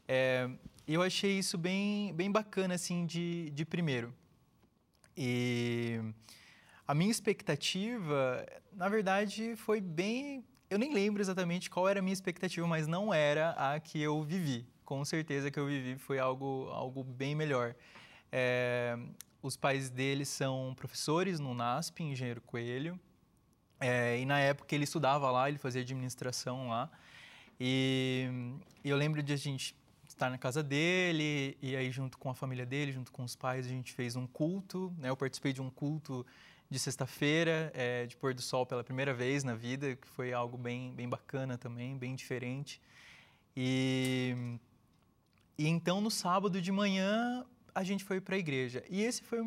É, 0.08 0.50
eu 0.88 1.02
achei 1.04 1.38
isso 1.38 1.58
bem, 1.58 2.14
bem 2.14 2.32
bacana, 2.32 2.74
assim, 2.74 3.06
de, 3.06 3.52
de 3.52 3.64
primeiro. 3.64 4.12
E 5.16 6.00
a 6.88 6.96
minha 6.96 7.12
expectativa, 7.12 8.46
na 8.74 8.90
verdade, 8.90 9.56
foi 9.56 9.80
bem... 9.80 10.44
Eu 10.70 10.80
nem 10.80 10.94
lembro 10.94 11.22
exatamente 11.22 11.70
qual 11.70 11.88
era 11.88 12.00
a 12.00 12.02
minha 12.02 12.14
expectativa, 12.14 12.66
mas 12.66 12.88
não 12.88 13.14
era 13.14 13.52
a 13.52 13.80
que 13.80 14.02
eu 14.02 14.24
vivi. 14.24 14.68
Com 14.86 15.06
certeza 15.06 15.52
que 15.52 15.60
eu 15.60 15.68
vivi 15.68 15.98
foi 15.98 16.18
algo, 16.18 16.70
algo 16.72 17.04
bem 17.04 17.36
melhor. 17.36 17.76
É, 18.32 18.98
os 19.42 19.56
pais 19.56 19.90
dele 19.90 20.26
são 20.26 20.74
professores 20.76 21.40
no 21.40 21.54
NASP, 21.54 22.04
Engenheiro 22.04 22.42
Coelho. 22.42 23.00
É, 23.80 24.20
e 24.20 24.26
na 24.26 24.40
época 24.40 24.76
ele 24.76 24.84
estudava 24.84 25.32
lá, 25.32 25.48
ele 25.48 25.58
fazia 25.58 25.82
administração 25.82 26.70
lá. 26.70 26.90
E 27.60 28.28
eu 28.84 28.98
lembro 28.98 29.24
de 29.24 29.34
a 29.34 29.38
gente 29.38 29.76
estar 30.08 30.30
na 30.30 30.38
casa 30.38 30.62
dele 30.62 31.58
e 31.62 31.76
aí 31.76 31.92
junto 31.92 32.18
com 32.18 32.30
a 32.30 32.36
família 32.36 32.66
dele, 32.66 32.92
junto 32.92 33.12
com 33.12 33.24
os 33.24 33.36
pais, 33.36 33.66
a 33.66 33.70
gente 33.70 33.94
fez 33.94 34.16
um 34.16 34.28
culto. 34.28 34.94
Né? 34.98 35.10
Eu 35.10 35.16
participei 35.16 35.54
de 35.54 35.62
um 35.62 35.70
culto 35.70 36.26
de 36.70 36.78
sexta-feira, 36.78 37.72
é, 37.74 38.06
de 38.06 38.16
pôr 38.16 38.34
do 38.34 38.42
sol 38.42 38.66
pela 38.66 38.84
primeira 38.84 39.14
vez 39.14 39.44
na 39.44 39.56
vida, 39.56 39.96
que 39.96 40.08
foi 40.08 40.34
algo 40.34 40.58
bem, 40.58 40.94
bem 40.94 41.08
bacana 41.08 41.58
também, 41.58 41.98
bem 41.98 42.16
diferente. 42.16 42.82
E, 43.56 44.58
e 45.58 45.68
então 45.68 46.00
no 46.00 46.12
sábado 46.12 46.62
de 46.62 46.72
manhã 46.72 47.46
a 47.80 47.84
gente 47.84 48.04
foi 48.04 48.20
para 48.20 48.36
a 48.36 48.38
igreja. 48.38 48.84
E 48.90 49.02
esse 49.02 49.24
foi 49.24 49.40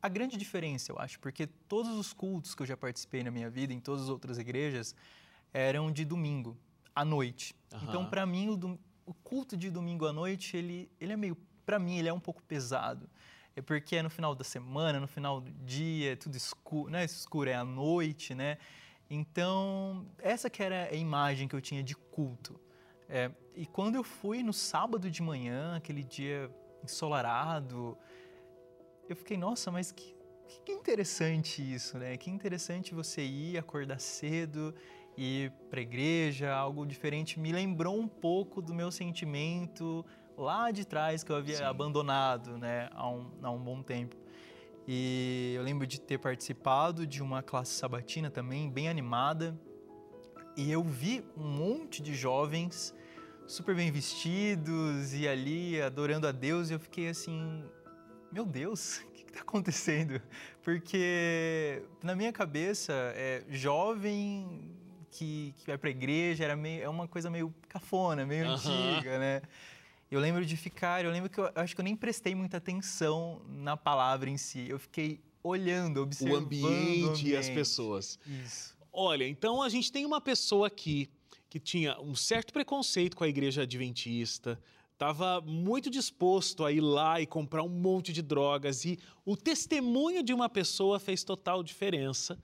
a 0.00 0.08
grande 0.08 0.36
diferença, 0.36 0.92
eu 0.92 0.98
acho, 0.98 1.18
porque 1.18 1.44
todos 1.46 1.90
os 1.98 2.12
cultos 2.12 2.54
que 2.54 2.62
eu 2.62 2.66
já 2.66 2.76
participei 2.76 3.24
na 3.24 3.32
minha 3.32 3.50
vida, 3.50 3.72
em 3.72 3.80
todas 3.80 4.04
as 4.04 4.08
outras 4.08 4.38
igrejas, 4.38 4.94
eram 5.52 5.90
de 5.90 6.04
domingo, 6.04 6.56
à 6.94 7.04
noite. 7.04 7.52
Uhum. 7.72 7.80
Então, 7.82 8.06
para 8.06 8.24
mim, 8.24 8.48
o, 8.48 8.78
o 9.04 9.12
culto 9.12 9.56
de 9.56 9.70
domingo 9.70 10.06
à 10.06 10.12
noite, 10.12 10.56
ele, 10.56 10.88
ele 11.00 11.14
é 11.14 11.16
meio, 11.16 11.36
para 11.66 11.80
mim, 11.80 11.98
ele 11.98 12.08
é 12.08 12.12
um 12.12 12.20
pouco 12.20 12.40
pesado. 12.44 13.10
É 13.56 13.60
porque 13.60 13.96
é 13.96 14.02
no 14.02 14.10
final 14.10 14.36
da 14.36 14.44
semana, 14.44 15.00
no 15.00 15.08
final 15.08 15.40
do 15.40 15.50
dia, 15.64 16.12
é 16.12 16.16
tudo 16.16 16.36
escuro, 16.36 16.92
não 16.92 16.98
é 17.00 17.04
escuro, 17.04 17.50
é 17.50 17.54
à 17.54 17.64
noite, 17.64 18.36
né? 18.36 18.58
Então, 19.10 20.06
essa 20.18 20.48
que 20.48 20.62
era 20.62 20.90
a 20.92 20.94
imagem 20.94 21.48
que 21.48 21.56
eu 21.56 21.60
tinha 21.60 21.82
de 21.82 21.96
culto. 21.96 22.60
É, 23.08 23.32
e 23.56 23.66
quando 23.66 23.96
eu 23.96 24.04
fui 24.04 24.44
no 24.44 24.52
sábado 24.52 25.10
de 25.10 25.22
manhã, 25.22 25.76
aquele 25.76 26.04
dia 26.04 26.50
ensolarado, 26.84 27.96
eu 29.08 29.16
fiquei, 29.16 29.36
nossa, 29.36 29.70
mas 29.70 29.90
que, 29.90 30.14
que 30.64 30.72
interessante 30.72 31.60
isso, 31.60 31.98
né? 31.98 32.16
Que 32.16 32.30
interessante 32.30 32.94
você 32.94 33.22
ir, 33.22 33.58
acordar 33.58 34.00
cedo 34.00 34.74
ir 35.16 35.52
para 35.70 35.80
a 35.80 35.82
igreja, 35.82 36.52
algo 36.52 36.86
diferente, 36.86 37.38
me 37.38 37.52
lembrou 37.52 37.98
um 37.98 38.08
pouco 38.08 38.60
do 38.60 38.74
meu 38.74 38.90
sentimento 38.90 40.04
lá 40.36 40.70
de 40.70 40.84
trás 40.84 41.22
que 41.22 41.30
eu 41.30 41.36
havia 41.36 41.58
Sim. 41.58 41.64
abandonado, 41.64 42.58
né, 42.58 42.88
há 42.92 43.08
um, 43.08 43.30
há 43.42 43.50
um 43.50 43.62
bom 43.62 43.82
tempo. 43.82 44.16
E 44.86 45.54
eu 45.56 45.62
lembro 45.62 45.86
de 45.86 46.00
ter 46.00 46.18
participado 46.18 47.06
de 47.06 47.22
uma 47.22 47.42
classe 47.42 47.72
sabatina 47.72 48.30
também, 48.30 48.70
bem 48.70 48.88
animada. 48.88 49.58
E 50.56 50.70
eu 50.70 50.82
vi 50.82 51.24
um 51.36 51.48
monte 51.48 52.02
de 52.02 52.14
jovens 52.14 52.94
super 53.46 53.74
bem 53.74 53.90
vestidos 53.90 55.12
e 55.14 55.28
ali 55.28 55.80
adorando 55.80 56.26
a 56.26 56.32
Deus. 56.32 56.70
E 56.70 56.74
eu 56.74 56.78
fiquei 56.78 57.08
assim: 57.08 57.64
Meu 58.32 58.44
Deus, 58.44 58.98
o 59.08 59.12
que 59.12 59.22
está 59.22 59.40
acontecendo? 59.40 60.20
Porque 60.62 61.82
na 62.02 62.14
minha 62.14 62.32
cabeça, 62.32 62.92
é, 63.14 63.44
jovem 63.48 64.74
que, 65.10 65.54
que 65.58 65.66
vai 65.66 65.78
para 65.78 65.88
a 65.88 65.92
igreja 65.92 66.44
era 66.44 66.56
meio, 66.56 66.82
é 66.82 66.88
uma 66.88 67.06
coisa 67.06 67.30
meio 67.30 67.54
cafona, 67.68 68.26
meio 68.26 68.46
uhum. 68.46 68.54
antiga, 68.54 69.18
né? 69.18 69.42
Eu 70.10 70.20
lembro 70.20 70.44
de 70.44 70.56
ficar, 70.56 71.04
eu 71.04 71.10
lembro 71.10 71.28
que 71.30 71.40
eu, 71.40 71.50
acho 71.54 71.74
que 71.74 71.80
eu 71.80 71.84
nem 71.84 71.96
prestei 71.96 72.34
muita 72.34 72.58
atenção 72.58 73.42
na 73.48 73.76
palavra 73.76 74.30
em 74.30 74.36
si. 74.36 74.68
Eu 74.68 74.78
fiquei 74.78 75.20
olhando, 75.42 76.02
observando 76.02 76.42
o 76.42 76.44
ambiente, 76.44 77.04
o 77.04 77.08
ambiente. 77.10 77.28
e 77.28 77.36
as 77.36 77.48
pessoas. 77.48 78.18
Isso. 78.26 78.76
Olha, 78.92 79.26
então 79.26 79.60
a 79.60 79.68
gente 79.68 79.90
tem 79.90 80.06
uma 80.06 80.20
pessoa 80.20 80.68
aqui 80.68 81.10
que 81.54 81.60
tinha 81.60 82.00
um 82.00 82.16
certo 82.16 82.52
preconceito 82.52 83.16
com 83.16 83.22
a 83.22 83.28
igreja 83.28 83.62
adventista, 83.62 84.58
estava 84.92 85.40
muito 85.40 85.88
disposto 85.88 86.64
a 86.64 86.72
ir 86.72 86.80
lá 86.80 87.20
e 87.20 87.26
comprar 87.28 87.62
um 87.62 87.68
monte 87.68 88.12
de 88.12 88.22
drogas 88.22 88.84
e 88.84 88.98
o 89.24 89.36
testemunho 89.36 90.20
de 90.20 90.34
uma 90.34 90.48
pessoa 90.48 90.98
fez 90.98 91.22
total 91.22 91.62
diferença. 91.62 92.36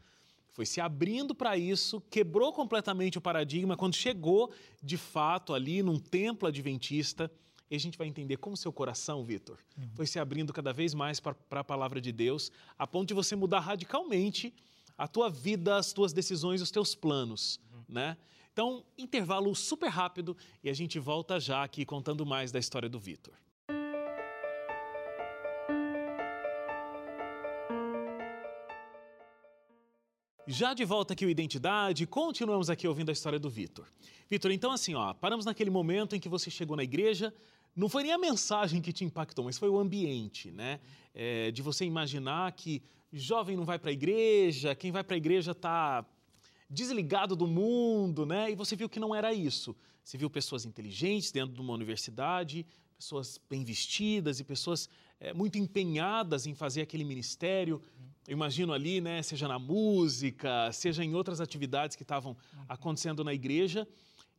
Foi 0.52 0.64
se 0.64 0.80
abrindo 0.80 1.34
para 1.34 1.58
isso, 1.58 2.00
quebrou 2.02 2.52
completamente 2.52 3.18
o 3.18 3.20
paradigma 3.20 3.76
quando 3.76 3.96
chegou 3.96 4.52
de 4.80 4.96
fato 4.96 5.54
ali 5.54 5.82
num 5.82 5.98
templo 5.98 6.46
adventista 6.46 7.28
e 7.68 7.74
a 7.74 7.80
gente 7.80 7.98
vai 7.98 8.06
entender 8.06 8.36
como 8.36 8.56
seu 8.56 8.72
coração, 8.72 9.24
Vitor, 9.24 9.58
uhum. 9.76 9.90
foi 9.94 10.06
se 10.06 10.20
abrindo 10.20 10.52
cada 10.52 10.72
vez 10.72 10.94
mais 10.94 11.18
para 11.18 11.34
a 11.50 11.64
palavra 11.64 12.00
de 12.00 12.12
Deus, 12.12 12.52
a 12.78 12.86
ponto 12.86 13.08
de 13.08 13.14
você 13.14 13.34
mudar 13.34 13.58
radicalmente 13.58 14.54
a 14.96 15.08
tua 15.08 15.28
vida, 15.28 15.78
as 15.78 15.92
tuas 15.92 16.12
decisões, 16.12 16.62
os 16.62 16.70
teus 16.70 16.94
planos, 16.94 17.58
uhum. 17.72 17.82
né? 17.88 18.16
Então, 18.52 18.84
intervalo 18.98 19.54
super 19.54 19.88
rápido 19.88 20.36
e 20.62 20.68
a 20.68 20.74
gente 20.74 20.98
volta 20.98 21.38
já 21.38 21.62
aqui 21.62 21.84
contando 21.84 22.26
mais 22.26 22.50
da 22.50 22.58
história 22.58 22.88
do 22.88 22.98
Vitor. 22.98 23.34
Já 30.48 30.74
de 30.74 30.84
volta 30.84 31.12
aqui 31.12 31.24
o 31.24 31.30
Identidade, 31.30 32.04
continuamos 32.08 32.68
aqui 32.68 32.88
ouvindo 32.88 33.10
a 33.10 33.12
história 33.12 33.38
do 33.38 33.48
Vitor. 33.48 33.86
Vitor, 34.28 34.50
então 34.50 34.72
assim, 34.72 34.96
ó, 34.96 35.14
paramos 35.14 35.44
naquele 35.44 35.70
momento 35.70 36.16
em 36.16 36.20
que 36.20 36.28
você 36.28 36.50
chegou 36.50 36.76
na 36.76 36.82
igreja, 36.82 37.32
não 37.76 37.88
foi 37.88 38.02
nem 38.02 38.12
a 38.12 38.18
mensagem 38.18 38.82
que 38.82 38.92
te 38.92 39.04
impactou, 39.04 39.44
mas 39.44 39.56
foi 39.58 39.68
o 39.68 39.78
ambiente, 39.78 40.50
né? 40.50 40.80
É, 41.14 41.52
de 41.52 41.62
você 41.62 41.84
imaginar 41.84 42.50
que 42.52 42.82
jovem 43.12 43.56
não 43.56 43.64
vai 43.64 43.78
para 43.78 43.90
a 43.90 43.92
igreja, 43.92 44.74
quem 44.74 44.90
vai 44.90 45.04
para 45.04 45.14
a 45.14 45.18
igreja 45.18 45.52
está 45.52 46.04
desligado 46.70 47.34
do 47.34 47.48
mundo, 47.48 48.24
né? 48.24 48.50
E 48.50 48.54
você 48.54 48.76
viu 48.76 48.88
que 48.88 49.00
não 49.00 49.12
era 49.12 49.34
isso. 49.34 49.74
Você 50.04 50.16
viu 50.16 50.30
pessoas 50.30 50.64
inteligentes 50.64 51.32
dentro 51.32 51.54
de 51.54 51.60
uma 51.60 51.74
universidade, 51.74 52.64
pessoas 52.96 53.40
bem 53.50 53.64
vestidas 53.64 54.38
e 54.38 54.44
pessoas 54.44 54.88
é, 55.18 55.34
muito 55.34 55.58
empenhadas 55.58 56.46
em 56.46 56.54
fazer 56.54 56.82
aquele 56.82 57.04
ministério. 57.04 57.82
Eu 58.26 58.32
imagino 58.32 58.72
ali, 58.72 59.00
né? 59.00 59.22
Seja 59.22 59.48
na 59.48 59.58
música, 59.58 60.70
seja 60.72 61.04
em 61.04 61.14
outras 61.14 61.40
atividades 61.40 61.96
que 61.96 62.04
estavam 62.04 62.36
acontecendo 62.68 63.24
na 63.24 63.34
igreja. 63.34 63.86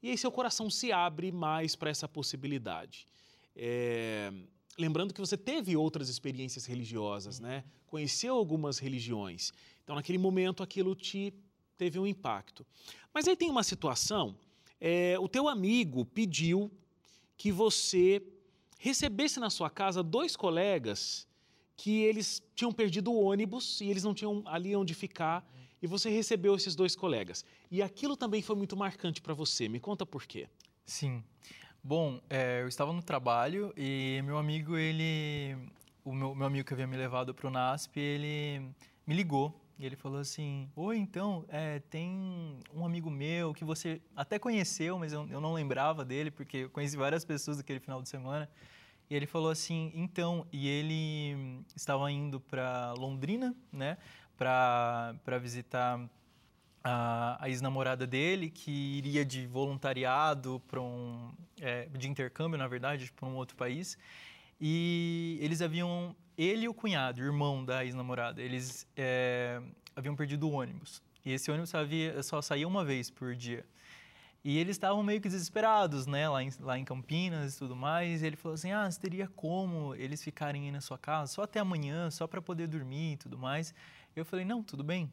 E 0.02 0.10
aí 0.10 0.18
seu 0.18 0.32
coração 0.32 0.70
se 0.70 0.92
abre 0.92 1.32
mais 1.32 1.76
para 1.76 1.90
essa 1.90 2.08
possibilidade. 2.08 3.06
É, 3.56 4.32
lembrando 4.78 5.14
que 5.14 5.20
você 5.20 5.38
teve 5.38 5.76
outras 5.76 6.08
experiências 6.08 6.66
religiosas, 6.66 7.40
né? 7.40 7.64
Conheceu 7.86 8.36
algumas 8.36 8.80
religiões. 8.80 9.52
Então, 9.84 9.96
naquele 9.96 10.18
momento, 10.18 10.64
aquilo 10.64 10.96
te 10.96 11.34
teve 11.82 11.98
um 11.98 12.06
impacto. 12.06 12.64
Mas 13.12 13.28
aí 13.28 13.36
tem 13.36 13.50
uma 13.50 13.64
situação, 13.64 14.36
é, 14.80 15.18
o 15.18 15.28
teu 15.28 15.48
amigo 15.48 16.06
pediu 16.06 16.70
que 17.36 17.52
você 17.52 18.22
recebesse 18.78 19.40
na 19.40 19.50
sua 19.50 19.68
casa 19.68 20.04
dois 20.04 20.36
colegas 20.36 21.28
que 21.76 22.02
eles 22.04 22.40
tinham 22.54 22.72
perdido 22.72 23.12
o 23.12 23.20
ônibus 23.20 23.82
e 23.82 23.90
eles 23.90 24.04
não 24.04 24.14
tinham 24.14 24.44
ali 24.46 24.76
onde 24.76 24.94
ficar 24.94 25.44
e 25.82 25.88
você 25.88 26.08
recebeu 26.12 26.56
esses 26.56 26.76
dois 26.76 26.96
colegas. 26.96 27.44
E 27.72 27.82
aquilo 27.82 28.16
também 28.16 28.44
foi 28.44 28.56
muito 28.56 28.78
marcante 28.78 29.20
para 29.20 29.34
você. 29.34 29.68
Me 29.68 29.80
conta 29.80 30.06
por 30.06 30.28
quê. 30.28 30.48
Sim. 30.86 31.24
Bom, 31.84 32.22
é, 32.30 32.62
eu 32.62 32.68
estava 32.68 32.94
no 32.94 33.02
trabalho 33.02 33.74
e 33.76 34.22
meu 34.24 34.38
amigo, 34.38 34.78
ele, 34.78 35.58
o 36.06 36.14
meu, 36.14 36.36
meu 36.36 36.46
amigo 36.46 36.68
que 36.68 36.76
havia 36.76 36.86
me 36.86 36.96
levado 36.96 37.34
para 37.34 37.48
o 37.48 37.50
NASP, 37.50 38.00
ele 38.00 38.72
me 39.08 39.16
ligou 39.16 39.61
e 39.82 39.86
ele 39.86 39.96
falou 39.96 40.20
assim: 40.20 40.70
Oi, 40.76 40.96
então, 40.96 41.44
é, 41.50 41.80
tem 41.80 42.60
um 42.72 42.86
amigo 42.86 43.10
meu 43.10 43.52
que 43.52 43.66
você 43.66 44.00
até 44.16 44.38
conheceu, 44.38 45.00
mas 45.00 45.12
eu, 45.12 45.28
eu 45.28 45.42
não 45.42 45.54
lembrava 45.54 46.06
dele, 46.06 46.30
porque 46.30 46.58
eu 46.58 46.70
conheci 46.70 46.96
várias 46.96 47.26
pessoas 47.26 47.58
naquele 47.58 47.80
final 47.80 48.00
de 48.00 48.08
semana. 48.08 48.48
E 49.10 49.16
ele 49.16 49.26
falou 49.26 49.50
assim: 49.50 49.92
Então, 49.96 50.46
e 50.54 50.68
ele 50.68 51.64
estava 51.76 52.12
indo 52.12 52.40
para 52.40 52.94
Londrina, 52.94 53.56
né, 53.74 53.98
para 54.38 55.40
visitar 55.42 56.00
a, 56.84 57.44
a 57.44 57.50
ex-namorada 57.50 58.06
dele, 58.06 58.52
que 58.52 58.72
iria 58.72 59.26
de 59.26 59.48
voluntariado 59.48 60.62
para 60.68 60.80
um. 60.80 61.34
É, 61.60 61.88
de 61.98 62.08
intercâmbio, 62.08 62.56
na 62.56 62.68
verdade, 62.68 63.12
para 63.12 63.28
um 63.28 63.36
outro 63.36 63.58
país. 63.58 63.98
E 64.60 65.40
eles 65.42 65.60
haviam. 65.60 66.16
Ele 66.42 66.66
e 66.66 66.68
o 66.68 66.74
cunhado, 66.74 67.22
irmão 67.22 67.64
da 67.64 67.86
ex-namorada, 67.86 68.42
eles 68.42 68.88
é, 68.96 69.62
haviam 69.96 70.16
perdido 70.16 70.48
o 70.48 70.52
ônibus. 70.54 71.02
E 71.24 71.32
esse 71.32 71.52
ônibus 71.52 71.76
havia, 71.76 72.24
só 72.24 72.42
saía 72.42 72.68
uma 72.68 72.84
vez 72.84 73.12
por 73.12 73.36
dia. 73.36 73.64
E 74.44 74.58
eles 74.58 74.76
estavam 74.76 75.04
meio 75.04 75.22
que 75.22 75.30
desesperados, 75.30 76.08
né, 76.08 76.28
lá 76.28 76.42
em, 76.42 76.50
lá 76.62 76.80
em 76.80 76.84
Campinas 76.84 77.54
e 77.54 77.60
tudo 77.60 77.76
mais. 77.76 78.24
E 78.24 78.26
ele 78.26 78.36
falou 78.36 78.56
assim: 78.56 78.72
ah, 78.72 78.90
teria 79.00 79.28
como 79.28 79.94
eles 79.94 80.24
ficarem 80.24 80.66
aí 80.66 80.72
na 80.72 80.82
sua 80.82 80.98
casa 80.98 81.32
só 81.32 81.44
até 81.44 81.60
amanhã, 81.60 82.10
só 82.10 82.26
para 82.26 82.42
poder 82.42 82.68
dormir 82.68 83.14
e 83.14 83.18
tudo 83.18 83.38
mais. 83.38 83.72
Eu 84.16 84.26
falei: 84.26 84.44
não, 84.44 84.64
tudo 84.64 84.84
bem, 84.84 85.12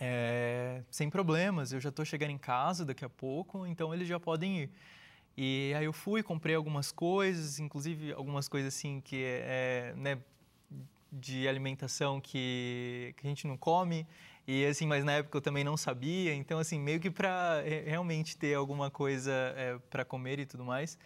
é, 0.00 0.82
sem 0.90 1.08
problemas, 1.08 1.72
eu 1.72 1.78
já 1.78 1.90
estou 1.90 2.04
chegando 2.04 2.30
em 2.30 2.38
casa 2.38 2.84
daqui 2.84 3.04
a 3.04 3.08
pouco, 3.08 3.64
então 3.64 3.94
eles 3.94 4.08
já 4.08 4.18
podem 4.18 4.62
ir. 4.62 4.70
E 5.36 5.72
aí 5.76 5.84
eu 5.84 5.92
fui, 5.92 6.22
comprei 6.22 6.54
algumas 6.54 6.92
coisas, 6.92 7.58
inclusive 7.58 8.12
algumas 8.12 8.48
coisas 8.48 8.74
assim 8.74 9.00
que 9.00 9.22
é, 9.24 9.94
né, 9.96 10.18
de 11.10 11.48
alimentação 11.48 12.20
que, 12.20 13.14
que 13.16 13.26
a 13.26 13.28
gente 13.28 13.46
não 13.46 13.56
come. 13.56 14.06
E 14.46 14.66
assim, 14.66 14.86
mas 14.86 15.04
na 15.04 15.12
época 15.12 15.38
eu 15.38 15.42
também 15.42 15.62
não 15.62 15.76
sabia, 15.76 16.34
então 16.34 16.58
assim, 16.58 16.78
meio 16.78 16.98
que 16.98 17.10
para 17.10 17.62
realmente 17.86 18.36
ter 18.36 18.54
alguma 18.54 18.90
coisa 18.90 19.32
é, 19.56 19.78
para 19.88 20.04
comer 20.04 20.40
e 20.40 20.46
tudo 20.46 20.64
mais. 20.64 20.98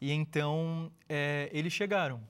E 0.00 0.10
então 0.12 0.90
é, 1.08 1.50
eles 1.52 1.72
chegaram. 1.72 2.20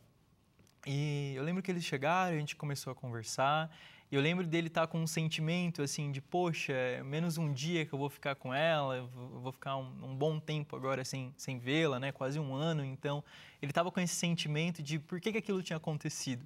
E 0.87 1.35
eu 1.37 1.45
lembro 1.45 1.63
que 1.63 1.71
eles 1.71 1.85
chegaram, 1.85 2.37
a 2.37 2.39
gente 2.39 2.57
começou 2.57 2.91
a 2.91 2.97
conversar. 2.97 3.71
E 4.11 4.17
eu 4.17 4.21
lembro 4.21 4.45
dele 4.45 4.67
estar 4.67 4.83
tá 4.83 4.87
com 4.89 5.01
um 5.01 5.07
sentimento 5.07 5.83
assim 5.83 6.11
de, 6.11 6.21
poxa, 6.21 6.75
menos 7.05 7.39
um 7.39 7.53
dia 7.53 7.87
que 7.87 7.93
eu 7.93 7.99
vou 7.99 8.11
ficar 8.11 8.35
com 8.35 8.53
ela, 8.53 8.97
eu 8.97 9.07
vou 9.07 9.53
ficar 9.53 9.77
um, 9.77 9.87
um 10.03 10.17
bom 10.17 10.41
tempo 10.41 10.75
agora 10.75 11.05
sem, 11.05 11.33
sem 11.37 11.59
vê-la, 11.59 12.01
né? 12.01 12.11
Quase 12.11 12.41
um 12.41 12.53
ano. 12.53 12.85
Então, 12.85 13.23
ele 13.63 13.71
estava 13.71 13.91
com 13.93 14.01
esse 14.01 14.15
sentimento 14.15 14.83
de 14.83 14.99
por 14.99 15.21
que, 15.21 15.31
que 15.31 15.39
aquilo 15.39 15.63
tinha 15.63 15.77
acontecido. 15.77 16.45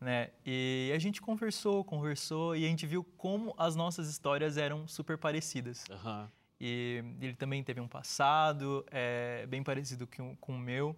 Né? 0.00 0.30
E 0.44 0.92
a 0.94 0.98
gente 0.98 1.20
conversou, 1.20 1.84
conversou 1.84 2.56
e 2.56 2.64
a 2.64 2.68
gente 2.68 2.86
viu 2.86 3.04
como 3.16 3.54
as 3.56 3.76
nossas 3.76 4.08
histórias 4.08 4.56
eram 4.56 4.86
super 4.86 5.18
parecidas. 5.18 5.84
Uhum. 5.90 6.28
E 6.60 7.02
ele 7.20 7.34
também 7.34 7.64
teve 7.64 7.80
um 7.80 7.88
passado 7.88 8.84
é, 8.90 9.44
bem 9.46 9.62
parecido 9.62 10.06
com, 10.06 10.36
com 10.36 10.54
o 10.54 10.58
meu. 10.58 10.96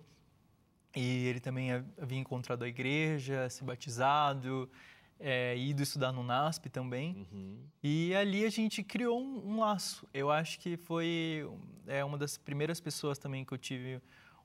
E 0.94 1.26
ele 1.26 1.40
também 1.40 1.72
havia 1.72 2.18
encontrado 2.18 2.62
a 2.62 2.68
igreja, 2.68 3.48
se 3.48 3.64
batizado, 3.64 4.70
é, 5.26 5.56
ido 5.56 5.82
estudar 5.82 6.12
no 6.12 6.22
NASP 6.22 6.68
também. 6.68 7.26
Uhum. 7.32 7.56
E 7.82 8.14
ali 8.14 8.44
a 8.44 8.50
gente 8.50 8.82
criou 8.82 9.18
um, 9.18 9.54
um, 9.54 9.60
laço. 9.60 10.06
Eu 10.12 10.30
acho 10.30 10.60
que 10.60 10.76
foi 10.76 11.48
é, 11.86 12.04
uma 12.04 12.18
das 12.18 12.36
primeiras 12.36 12.78
pessoas 12.78 13.16
também 13.16 13.42
que 13.42 13.54
eu 13.54 13.56
tive 13.56 14.02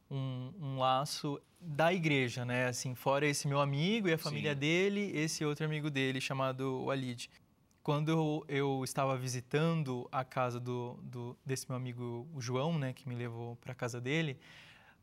um, 0.09 0.53
um, 0.57 0.79
laço 0.79 1.37
da 1.59 1.93
igreja, 1.93 2.45
né? 2.45 2.67
Assim, 2.67 2.95
fora 2.95 3.27
esse 3.27 3.45
meu 3.45 3.59
amigo 3.59 4.07
e 4.07 4.13
a 4.13 4.17
família 4.17 4.53
Sim. 4.53 4.59
dele, 4.59 5.11
esse 5.13 5.43
outro 5.43 5.65
amigo 5.65 5.89
dele 5.89 6.21
chamado 6.21 6.85
Walid. 6.85 7.29
Quando 7.83 8.09
eu, 8.09 8.45
eu 8.47 8.81
estava 8.85 9.17
visitando 9.17 10.07
a 10.09 10.23
casa 10.23 10.61
do, 10.61 10.97
do, 11.03 11.37
desse 11.45 11.67
meu 11.67 11.75
amigo 11.75 12.25
o 12.33 12.39
João, 12.39 12.79
né, 12.79 12.93
que 12.93 13.09
me 13.09 13.15
levou 13.15 13.57
para 13.57 13.73
a 13.73 13.75
casa 13.75 13.99
dele, 13.99 14.39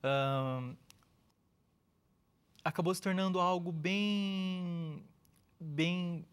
um, 0.02 0.74
acabou 2.64 2.94
se 2.94 3.02
tornando 3.02 3.38
algo 3.38 3.70
bem 3.70 5.04
bem 5.60 6.24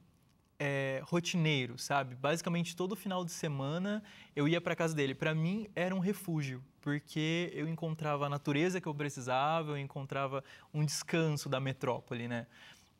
é, 0.60 1.01
rotineiro, 1.06 1.77
sabe? 1.77 2.15
Basicamente 2.15 2.75
todo 2.75 2.96
final 2.96 3.25
de 3.25 3.32
semana 3.32 4.03
eu 4.36 4.48
ia 4.48 4.62
para 4.62 4.75
casa 4.75 4.96
dele. 4.96 5.13
Para 5.13 5.34
mim 5.34 5.68
era 5.75 5.94
um 5.96 6.00
refúgio, 6.00 6.63
porque 6.82 7.51
eu 7.53 7.68
encontrava 7.68 8.25
a 8.25 8.30
natureza 8.30 8.80
que 8.80 8.88
eu 8.88 8.96
precisava, 8.96 9.72
eu 9.72 9.77
encontrava 9.77 10.44
um 10.74 10.86
descanso 10.86 11.50
da 11.50 11.60
metrópole, 11.60 12.27
né? 12.27 12.48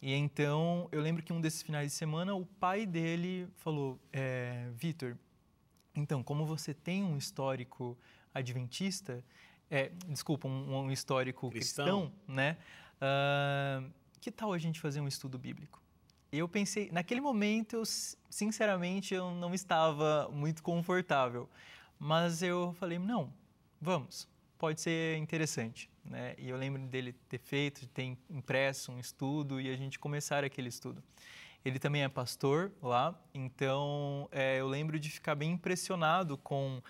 E 0.02 0.14
então 0.14 0.90
eu 0.92 1.02
lembro 1.02 1.24
que 1.24 1.32
um 1.32 1.40
desses 1.40 1.62
finais 1.62 1.92
de 1.92 1.98
semana 1.98 2.36
o 2.36 2.46
pai 2.46 2.86
dele 2.86 3.48
falou: 3.56 4.00
é, 4.12 4.70
Vitor, 4.74 5.18
então 5.96 6.22
como 6.22 6.46
você 6.46 6.74
tem 6.74 7.04
um 7.04 7.18
histórico 7.18 7.98
adventista, 8.34 9.24
é, 9.70 9.92
desculpa, 10.08 10.48
um, 10.48 10.76
um 10.76 10.92
histórico 10.92 11.50
cristão, 11.50 12.08
cristão 12.10 12.36
né? 12.36 12.58
Uh, 12.98 13.92
que 14.20 14.32
tal 14.32 14.54
a 14.54 14.58
gente 14.58 14.80
fazer 14.80 15.02
um 15.02 15.08
estudo 15.08 15.38
bíblico? 15.38 15.83
Eu 16.36 16.50
pensei, 16.50 16.90
naquele 16.92 17.22
momento, 17.22 17.76
eu, 17.76 17.84
sinceramente, 18.28 19.14
eu 19.14 19.30
não 19.36 19.54
estava 19.54 20.28
muito 20.32 20.64
confortável, 20.64 21.48
mas 22.00 22.42
eu 22.42 22.74
falei, 22.80 22.98
não, 22.98 23.32
vamos, 23.80 24.28
pode 24.58 24.82
ser 24.82 25.16
interessante. 25.18 25.88
Né? 26.04 26.34
E 26.40 26.50
eu 26.50 26.58
lembro 26.58 26.82
dele 26.88 27.14
ter 27.30 27.38
feito, 27.38 27.82
de 27.82 27.88
ter 27.88 28.18
impresso 28.32 28.92
um 28.92 28.98
estudo 28.98 29.62
e 29.62 29.70
a 29.70 29.78
gente 29.78 30.00
começar 30.00 30.44
aquele 30.44 30.70
estudo. 30.70 31.04
Ele 31.64 31.78
também 31.78 32.02
é 32.02 32.10
pastor 32.10 32.72
lá, 32.82 33.16
então 33.32 34.28
é, 34.32 34.60
eu 34.60 34.68
lembro 34.68 35.00
de 35.00 35.12
ficar 35.12 35.36
bem 35.36 35.52
impressionado 35.52 36.36
com, 36.40 36.82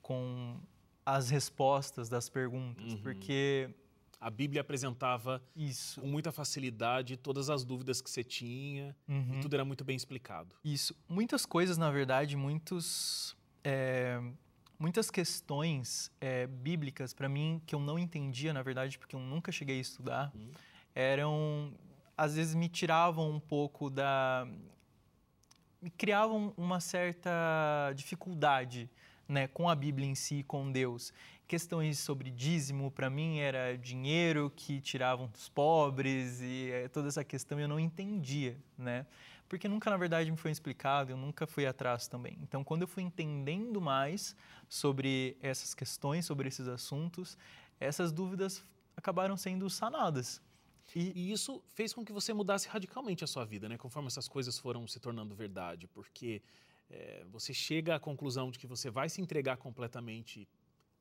com 0.00 0.58
as 1.04 1.28
respostas 1.28 2.08
das 2.08 2.30
perguntas, 2.30 2.94
uhum. 2.94 3.02
porque 3.02 3.68
a 4.20 4.30
Bíblia 4.30 4.60
apresentava 4.60 5.42
Isso. 5.54 6.00
com 6.00 6.06
muita 6.06 6.32
facilidade 6.32 7.16
todas 7.16 7.50
as 7.50 7.64
dúvidas 7.64 8.00
que 8.00 8.10
você 8.10 8.24
tinha 8.24 8.96
uhum. 9.08 9.38
e 9.38 9.40
tudo 9.40 9.54
era 9.54 9.64
muito 9.64 9.84
bem 9.84 9.96
explicado. 9.96 10.54
Isso. 10.64 10.94
Muitas 11.08 11.44
coisas, 11.44 11.76
na 11.76 11.90
verdade, 11.90 12.36
muitos 12.36 13.36
é, 13.62 14.20
muitas 14.78 15.10
questões 15.10 16.10
é, 16.20 16.46
bíblicas 16.46 17.12
para 17.12 17.28
mim 17.28 17.60
que 17.66 17.74
eu 17.74 17.80
não 17.80 17.98
entendia, 17.98 18.52
na 18.52 18.62
verdade, 18.62 18.98
porque 18.98 19.14
eu 19.14 19.20
nunca 19.20 19.52
cheguei 19.52 19.78
a 19.78 19.80
estudar, 19.80 20.32
uhum. 20.34 20.50
eram 20.94 21.72
às 22.16 22.34
vezes 22.34 22.54
me 22.54 22.68
tiravam 22.68 23.30
um 23.30 23.40
pouco 23.40 23.90
da 23.90 24.48
me 25.80 25.90
criavam 25.90 26.54
uma 26.56 26.80
certa 26.80 27.92
dificuldade 27.94 28.90
né, 29.28 29.48
com 29.48 29.68
a 29.68 29.74
Bíblia 29.74 30.08
em 30.08 30.14
si, 30.14 30.42
com 30.42 30.70
Deus. 30.70 31.12
Questões 31.46 31.98
sobre 31.98 32.30
dízimo, 32.30 32.90
para 32.90 33.08
mim, 33.08 33.38
era 33.38 33.76
dinheiro 33.76 34.52
que 34.54 34.80
tiravam 34.80 35.28
dos 35.28 35.48
pobres 35.48 36.40
e 36.40 36.70
é, 36.72 36.88
toda 36.88 37.08
essa 37.08 37.24
questão 37.24 37.58
eu 37.60 37.68
não 37.68 37.78
entendia, 37.78 38.56
né? 38.76 39.06
Porque 39.48 39.68
nunca, 39.68 39.88
na 39.90 39.96
verdade, 39.96 40.30
me 40.30 40.36
foi 40.36 40.50
explicado, 40.50 41.12
eu 41.12 41.16
nunca 41.16 41.46
fui 41.46 41.66
atrás 41.66 42.08
também. 42.08 42.36
Então, 42.42 42.64
quando 42.64 42.82
eu 42.82 42.88
fui 42.88 43.02
entendendo 43.04 43.80
mais 43.80 44.34
sobre 44.68 45.36
essas 45.40 45.72
questões, 45.72 46.26
sobre 46.26 46.48
esses 46.48 46.66
assuntos, 46.66 47.38
essas 47.78 48.10
dúvidas 48.10 48.64
acabaram 48.96 49.36
sendo 49.36 49.70
sanadas. 49.70 50.42
E, 50.94 51.12
e, 51.14 51.32
isso 51.32 51.62
fez 51.68 51.92
com 51.92 52.04
que 52.04 52.12
você 52.12 52.32
mudasse 52.32 52.68
radicalmente 52.68 53.22
a 53.22 53.26
sua 53.26 53.44
vida, 53.44 53.68
né? 53.68 53.76
Conforme 53.76 54.06
essas 54.08 54.26
coisas 54.28 54.58
foram 54.58 54.86
se 54.86 54.98
tornando 54.98 55.34
verdade, 55.34 55.86
porque 55.88 56.42
é, 56.90 57.24
você 57.30 57.52
chega 57.52 57.94
à 57.94 58.00
conclusão 58.00 58.50
de 58.50 58.58
que 58.58 58.66
você 58.66 58.90
vai 58.90 59.08
se 59.08 59.20
entregar 59.20 59.56
completamente 59.56 60.48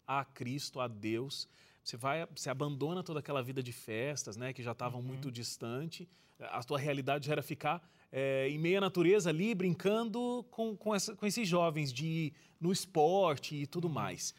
a 0.08 0.24
Cristo, 0.24 0.80
a 0.80 0.88
Deus. 0.88 1.48
Você 1.84 1.98
vai, 1.98 2.26
você 2.36 2.50
abandona 2.50 3.04
toda 3.04 3.20
aquela 3.20 3.44
vida 3.44 3.62
de 3.62 3.72
festas, 3.72 4.36
né, 4.36 4.54
que 4.54 4.64
já 4.64 4.72
estavam 4.72 5.00
uhum. 5.00 5.06
muito 5.06 5.32
distante. 5.32 6.08
A 6.40 6.64
tua 6.64 6.80
realidade 6.80 7.28
já 7.28 7.34
era 7.34 7.44
ficar 7.44 7.88
é, 8.12 8.50
em 8.50 8.58
meia 8.58 8.82
natureza 8.82 9.30
ali, 9.30 9.54
brincando 9.54 10.46
com, 10.50 10.76
com, 10.76 10.94
essa, 10.94 11.16
com, 11.16 11.26
esses 11.26 11.48
jovens 11.48 11.94
de 11.94 12.34
no 12.60 12.72
esporte 12.72 13.56
e 13.56 13.68
tudo 13.68 13.88
uhum. 13.88 13.94
mais. 13.94 14.34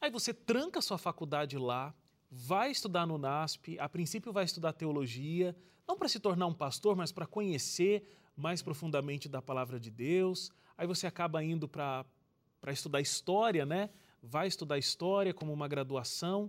Aí 0.00 0.10
você 0.10 0.32
tranca 0.32 0.78
a 0.78 0.82
sua 0.82 0.98
faculdade 0.98 1.56
lá, 1.56 1.94
vai 2.30 2.70
estudar 2.70 3.06
no 3.06 3.18
NASP, 3.18 3.78
a 3.78 3.88
princípio 3.88 4.32
vai 4.32 4.44
estudar 4.44 4.72
teologia, 4.72 5.56
não 5.86 5.96
para 5.96 6.08
se 6.08 6.20
tornar 6.20 6.46
um 6.46 6.54
pastor, 6.54 6.94
mas 6.94 7.10
para 7.10 7.26
conhecer 7.26 8.06
mais 8.36 8.62
profundamente 8.62 9.28
da 9.28 9.42
palavra 9.42 9.80
de 9.80 9.90
Deus. 9.90 10.52
Aí 10.78 10.86
você 10.86 11.08
acaba 11.08 11.42
indo 11.42 11.68
para 11.68 12.06
estudar 12.68 13.00
história, 13.00 13.66
né? 13.66 13.90
Vai 14.22 14.46
estudar 14.46 14.78
história 14.78 15.34
como 15.34 15.52
uma 15.52 15.66
graduação. 15.66 16.48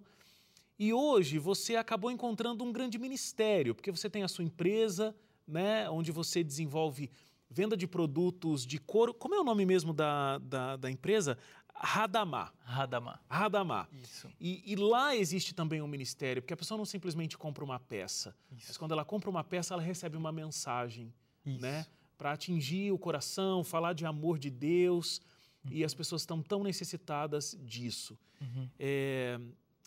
E 0.77 0.93
hoje 0.93 1.39
você 1.39 1.75
acabou 1.75 2.11
encontrando 2.11 2.63
um 2.63 2.71
grande 2.71 2.99
ministério, 2.99 3.73
porque 3.73 3.91
você 3.91 4.07
tem 4.07 4.21
a 4.21 4.27
sua 4.27 4.45
empresa, 4.45 5.15
né? 5.47 5.89
Onde 5.89 6.11
você 6.11 6.43
desenvolve 6.43 7.09
venda 7.49 7.75
de 7.75 7.87
produtos 7.87 8.67
de 8.67 8.77
couro. 8.77 9.15
Como 9.15 9.33
é 9.33 9.39
o 9.39 9.43
nome 9.43 9.65
mesmo 9.65 9.91
da, 9.91 10.37
da, 10.37 10.77
da 10.77 10.91
empresa? 10.91 11.35
Radamar. 11.73 12.53
Radamar. 12.59 13.19
Radamar. 13.27 13.89
Isso. 14.03 14.29
E, 14.39 14.61
e, 14.71 14.75
lá 14.75 15.15
existe 15.15 15.55
também 15.55 15.81
um 15.81 15.87
ministério, 15.87 16.41
porque 16.41 16.53
a 16.53 16.57
pessoa 16.57 16.77
não 16.77 16.85
simplesmente 16.85 17.37
compra 17.37 17.63
uma 17.63 17.79
peça, 17.79 18.35
Isso. 18.51 18.65
mas 18.67 18.77
quando 18.77 18.91
ela 18.91 19.05
compra 19.05 19.29
uma 19.29 19.43
peça, 19.43 19.73
ela 19.73 19.81
recebe 19.81 20.17
uma 20.17 20.31
mensagem, 20.31 21.11
Isso. 21.45 21.61
né? 21.61 21.85
Para 22.19 22.33
atingir 22.33 22.91
o 22.91 22.99
coração, 22.99 23.63
falar 23.63 23.93
de 23.93 24.05
amor 24.05 24.37
de 24.37 24.51
Deus. 24.51 25.19
Uhum. 25.65 25.71
E 25.71 25.83
as 25.83 25.95
pessoas 25.95 26.21
estão 26.21 26.43
tão 26.43 26.63
necessitadas 26.63 27.57
disso. 27.61 28.15
Uhum. 28.39 28.69
É, 28.77 29.39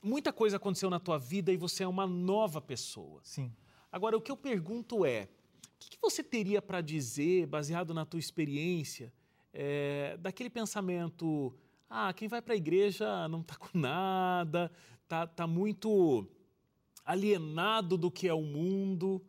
muita 0.03 0.33
coisa 0.33 0.57
aconteceu 0.57 0.91
na 0.91 0.99
tua 0.99 1.19
vida 1.19 1.53
e 1.53 1.57
você 1.57 1.85
é 1.85 1.89
uma 1.89 2.07
nova 2.07 2.61
pessoa. 2.61 3.21
Sim. 3.23 3.53
Agora, 3.93 4.17
o 4.17 4.21
que 4.21 4.33
eu 4.33 4.37
pergunto 4.37 5.07
é, 5.07 5.29
o 5.63 5.79
que, 5.79 5.91
que 5.91 5.99
você 6.01 6.25
teria 6.25 6.61
para 6.61 6.81
dizer, 6.81 7.47
baseado 7.47 7.95
na 7.95 8.05
tua 8.05 8.19
experiência, 8.19 9.13
é, 9.53 10.17
daquele 10.19 10.51
pensamento 10.51 11.55
ah, 11.95 12.11
quem 12.15 12.27
vai 12.27 12.41
para 12.41 12.55
a 12.55 12.57
igreja 12.57 13.29
não 13.29 13.43
está 13.43 13.55
com 13.55 13.79
nada, 13.79 14.73
está 15.03 15.27
tá 15.27 15.47
muito 15.47 16.27
alienado 17.05 17.99
do 17.99 18.11
que 18.11 18.27
é 18.27 18.33
o 18.33 18.41
mundo. 18.41 19.23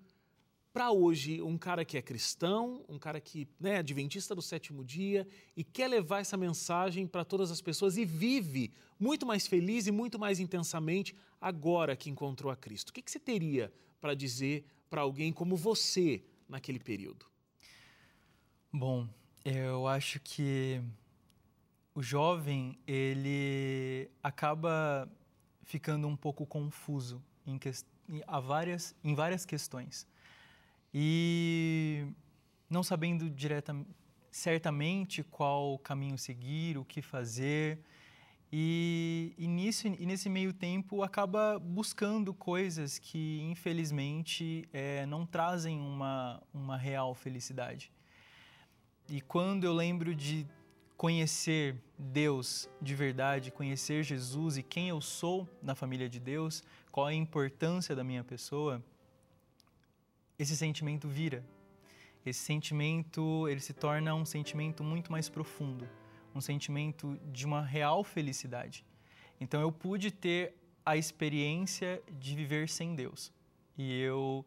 Para 0.73 0.91
hoje, 0.91 1.39
um 1.39 1.55
cara 1.55 1.86
que 1.86 1.99
é 1.99 2.01
cristão, 2.01 2.83
um 2.89 2.97
cara 2.97 3.21
que 3.21 3.47
né, 3.59 3.75
é 3.75 3.77
adventista 3.77 4.33
do 4.33 4.41
sétimo 4.41 4.83
dia 4.83 5.27
e 5.55 5.63
quer 5.63 5.88
levar 5.88 6.21
essa 6.21 6.36
mensagem 6.36 7.05
para 7.05 7.23
todas 7.23 7.51
as 7.51 7.62
pessoas 7.62 7.95
e 7.95 8.03
vive 8.03 8.73
muito 8.99 9.23
mais 9.23 9.45
feliz 9.45 9.86
e 9.86 9.91
muito 9.91 10.17
mais 10.17 10.39
intensamente 10.39 11.15
agora 11.39 11.95
que 11.95 12.09
encontrou 12.09 12.51
a 12.51 12.55
Cristo. 12.55 12.89
O 12.89 12.93
que, 12.93 13.03
que 13.03 13.12
você 13.12 13.19
teria 13.19 13.71
para 14.01 14.15
dizer 14.15 14.65
para 14.89 15.01
alguém 15.01 15.31
como 15.31 15.55
você 15.55 16.23
naquele 16.49 16.79
período? 16.79 17.27
Bom, 18.71 19.07
eu 19.45 19.86
acho 19.88 20.19
que 20.21 20.81
o 21.93 22.01
jovem 22.01 22.79
ele 22.88 24.09
acaba 24.23 25.07
ficando 25.62 26.07
um 26.07 26.15
pouco 26.15 26.47
confuso 26.47 27.23
em, 27.45 27.59
que, 27.59 27.69
em, 28.09 28.23
várias, 28.41 28.95
em 29.03 29.13
várias 29.13 29.45
questões 29.45 30.12
e 30.93 32.06
não 32.69 32.84
sabendo 32.84 33.29
direta, 33.29 33.75
certamente 34.29 35.23
qual 35.23 35.77
caminho 35.79 36.17
seguir, 36.17 36.77
o 36.77 36.86
que 36.86 37.01
fazer. 37.01 37.79
E, 38.51 39.34
e, 39.36 39.47
nisso, 39.47 39.88
e 39.88 40.06
nesse 40.06 40.29
meio 40.29 40.53
tempo 40.53 41.01
acaba 41.01 41.58
buscando 41.58 42.34
coisas 42.34 42.99
que, 42.99 43.41
infelizmente, 43.41 44.69
é, 44.71 45.06
não 45.08 45.25
trazem 45.25 45.79
uma, 45.79 46.41
uma 46.53 46.77
real 46.77 47.15
felicidade. 47.15 47.91
E 49.10 49.19
quando 49.21 49.63
eu 49.63 49.73
lembro 49.73 50.13
de 50.13 50.47
conhecer 50.95 51.75
Deus 51.97 52.69
de 52.82 52.95
verdade, 52.95 53.51
conhecer 53.51 54.03
Jesus 54.03 54.58
e 54.58 54.63
quem 54.63 54.89
eu 54.89 55.01
sou 55.01 55.49
na 55.62 55.73
família 55.73 56.08
de 56.08 56.19
Deus, 56.19 56.63
qual 56.91 57.08
a 57.08 57.13
importância 57.13 57.95
da 57.95 58.03
minha 58.03 58.23
pessoa, 58.23 58.84
esse 60.38 60.56
sentimento 60.56 61.08
vira. 61.08 61.43
Esse 62.26 62.39
sentimento, 62.39 63.48
ele 63.50 63.60
se 63.60 63.74
torna 63.74 64.15
um 64.15 64.26
sentimento 64.26 64.84
muito 64.84 65.12
mais 65.12 65.28
profundo, 65.28 65.88
um 66.34 66.39
sentimento 66.39 67.19
de 67.32 67.46
uma 67.46 67.62
real 67.62 68.04
felicidade. 68.04 68.86
Então 69.39 69.60
eu 69.60 69.72
pude 69.72 70.10
ter 70.10 70.56
a 70.86 70.96
experiência 70.96 72.02
de 72.19 72.36
viver 72.36 72.69
sem 72.69 72.96
Deus. 72.96 73.32
E 73.78 74.00
eu 74.02 74.46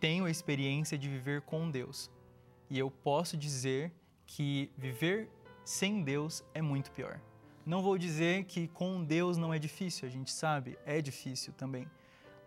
tenho 0.00 0.24
a 0.24 0.30
experiência 0.30 0.96
de 0.96 1.08
viver 1.08 1.42
com 1.42 1.70
Deus. 1.70 2.10
E 2.70 2.78
eu 2.78 2.90
posso 2.90 3.36
dizer 3.36 3.92
que 4.26 4.70
viver 4.76 5.28
sem 5.64 6.02
Deus 6.02 6.42
é 6.54 6.62
muito 6.62 6.90
pior. 6.92 7.20
Não 7.66 7.82
vou 7.82 7.98
dizer 7.98 8.44
que 8.44 8.68
com 8.68 9.04
Deus 9.04 9.36
não 9.36 9.52
é 9.52 9.58
difícil, 9.58 10.08
a 10.08 10.10
gente 10.10 10.30
sabe, 10.30 10.78
é 10.86 11.02
difícil 11.02 11.52
também. 11.52 11.86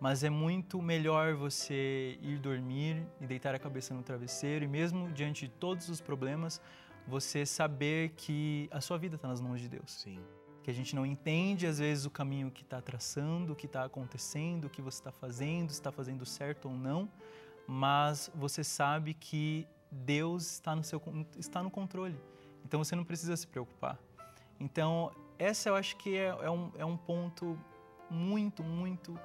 Mas 0.01 0.23
é 0.23 0.31
muito 0.31 0.81
melhor 0.81 1.35
você 1.35 2.17
ir 2.23 2.39
dormir 2.39 3.05
e 3.21 3.27
deitar 3.27 3.53
a 3.53 3.59
cabeça 3.59 3.93
no 3.93 4.01
travesseiro 4.01 4.65
e, 4.65 4.67
mesmo 4.67 5.11
diante 5.11 5.47
de 5.47 5.53
todos 5.53 5.89
os 5.89 6.01
problemas, 6.01 6.59
você 7.07 7.45
saber 7.45 8.09
que 8.17 8.67
a 8.71 8.81
sua 8.81 8.97
vida 8.97 9.15
está 9.15 9.27
nas 9.27 9.39
mãos 9.39 9.61
de 9.61 9.69
Deus. 9.69 9.91
Sim. 9.91 10.19
Que 10.63 10.71
a 10.71 10.73
gente 10.73 10.95
não 10.95 11.05
entende, 11.05 11.67
às 11.67 11.77
vezes, 11.77 12.03
o 12.05 12.09
caminho 12.09 12.49
que 12.49 12.63
está 12.63 12.81
traçando, 12.81 13.53
o 13.53 13.55
que 13.55 13.67
está 13.67 13.83
acontecendo, 13.85 14.65
o 14.65 14.69
que 14.71 14.81
você 14.81 14.99
está 14.99 15.11
fazendo, 15.11 15.69
se 15.69 15.75
está 15.75 15.91
fazendo 15.91 16.25
certo 16.25 16.67
ou 16.67 16.73
não, 16.75 17.07
mas 17.67 18.31
você 18.33 18.63
sabe 18.63 19.13
que 19.13 19.67
Deus 19.91 20.53
está 20.53 20.75
no, 20.75 20.83
seu, 20.83 20.99
está 21.37 21.61
no 21.61 21.69
controle. 21.69 22.19
Então 22.65 22.83
você 22.83 22.95
não 22.95 23.03
precisa 23.03 23.37
se 23.37 23.45
preocupar. 23.45 23.99
Então, 24.59 25.11
essa 25.37 25.69
eu 25.69 25.75
acho 25.75 25.95
que 25.97 26.15
é, 26.15 26.35
é, 26.41 26.49
um, 26.49 26.71
é 26.75 26.85
um 26.85 26.97
ponto 26.97 27.55
muito, 28.09 28.63
muito, 28.63 29.15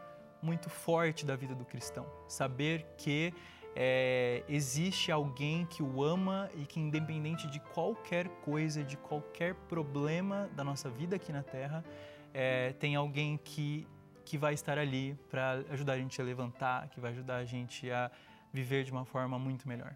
muito 0.46 0.70
forte 0.70 1.26
da 1.26 1.34
vida 1.34 1.54
do 1.54 1.64
cristão. 1.64 2.06
Saber 2.28 2.86
que 2.96 3.34
é, 3.74 4.44
existe 4.48 5.10
alguém 5.10 5.66
que 5.66 5.82
o 5.82 6.02
ama 6.02 6.48
e 6.54 6.64
que, 6.64 6.78
independente 6.80 7.46
de 7.48 7.60
qualquer 7.60 8.28
coisa, 8.48 8.82
de 8.82 8.96
qualquer 8.96 9.54
problema 9.72 10.48
da 10.54 10.64
nossa 10.64 10.88
vida 10.88 11.16
aqui 11.16 11.32
na 11.32 11.42
Terra, 11.42 11.84
é, 12.32 12.72
tem 12.74 12.94
alguém 12.94 13.36
que, 13.36 13.86
que 14.24 14.38
vai 14.38 14.54
estar 14.54 14.78
ali 14.78 15.18
para 15.30 15.64
ajudar 15.70 15.94
a 15.94 15.98
gente 15.98 16.20
a 16.20 16.24
levantar, 16.24 16.88
que 16.88 17.00
vai 17.00 17.10
ajudar 17.10 17.36
a 17.36 17.44
gente 17.44 17.90
a 17.90 18.10
viver 18.52 18.84
de 18.84 18.92
uma 18.92 19.04
forma 19.04 19.38
muito 19.38 19.68
melhor. 19.68 19.94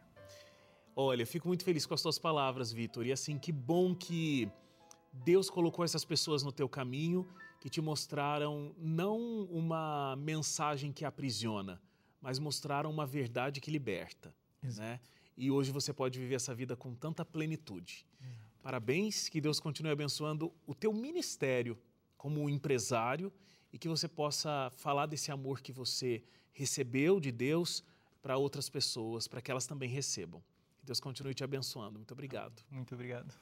Olha, 0.95 1.25
fico 1.25 1.47
muito 1.49 1.65
feliz 1.65 1.87
com 1.87 1.95
as 1.95 2.03
tuas 2.03 2.19
palavras, 2.19 2.73
Vitor. 2.73 3.07
E 3.07 3.13
assim, 3.13 3.39
que 3.39 3.53
bom 3.53 3.95
que 3.95 4.51
Deus 5.13 5.49
colocou 5.49 5.85
essas 5.85 6.05
pessoas 6.05 6.43
no 6.43 6.53
teu 6.53 6.69
caminho 6.69 7.27
que 7.61 7.68
te 7.68 7.81
mostraram 7.81 8.75
não 8.79 9.44
uma 9.44 10.16
mensagem 10.16 10.90
que 10.90 11.05
aprisiona, 11.05 11.81
mas 12.20 12.38
mostraram 12.38 12.90
uma 12.90 13.07
verdade 13.07 13.61
que 13.61 13.70
liberta. 13.70 14.35
Né? 14.62 14.99
E 15.37 15.51
hoje 15.51 15.70
você 15.70 15.92
pode 15.92 16.18
viver 16.18 16.37
essa 16.37 16.55
vida 16.55 16.75
com 16.75 16.94
tanta 16.94 17.25
plenitude. 17.25 18.07
Exato. 18.20 18.51
Parabéns, 18.62 19.29
que 19.29 19.40
Deus 19.40 19.61
continue 19.61 19.92
abençoando 19.92 20.53
o 20.66 20.75
teu 20.75 20.92
ministério 20.92 21.79
como 22.16 22.49
empresário 22.49 23.33
e 23.73 23.79
que 23.79 23.88
você 23.88 24.09
possa 24.09 24.70
falar 24.77 25.07
desse 25.07 25.31
amor 25.31 25.61
que 25.61 25.73
você 25.73 26.23
recebeu 26.53 27.20
de 27.20 27.31
Deus 27.31 27.85
para 28.23 28.37
outras 28.37 28.68
pessoas, 28.68 29.29
para 29.29 29.40
que 29.40 29.51
elas 29.51 29.66
também 29.66 29.88
recebam. 29.88 30.42
Que 30.79 30.87
Deus 30.87 31.01
continue 31.01 31.35
te 31.35 31.44
abençoando. 31.44 31.99
Muito 31.99 32.12
obrigado. 32.12 32.62
Muito 32.70 32.94
obrigado. 32.94 33.35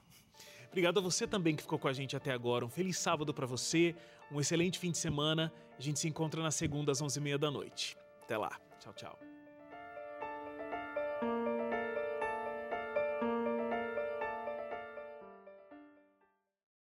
Obrigado 0.68 0.98
a 0.98 1.02
você 1.02 1.26
também 1.26 1.56
que 1.56 1.62
ficou 1.62 1.78
com 1.78 1.88
a 1.88 1.92
gente 1.92 2.16
até 2.16 2.30
agora. 2.30 2.64
Um 2.64 2.68
feliz 2.68 2.98
sábado 2.98 3.32
para 3.34 3.46
você, 3.46 3.94
um 4.30 4.40
excelente 4.40 4.78
fim 4.78 4.90
de 4.90 4.98
semana. 4.98 5.52
A 5.78 5.80
gente 5.80 5.98
se 5.98 6.08
encontra 6.08 6.42
na 6.42 6.50
segunda 6.50 6.92
às 6.92 7.02
11h30 7.02 7.38
da 7.38 7.50
noite. 7.50 7.96
Até 8.22 8.36
lá. 8.36 8.50
Tchau, 8.78 8.92
tchau. 8.92 9.27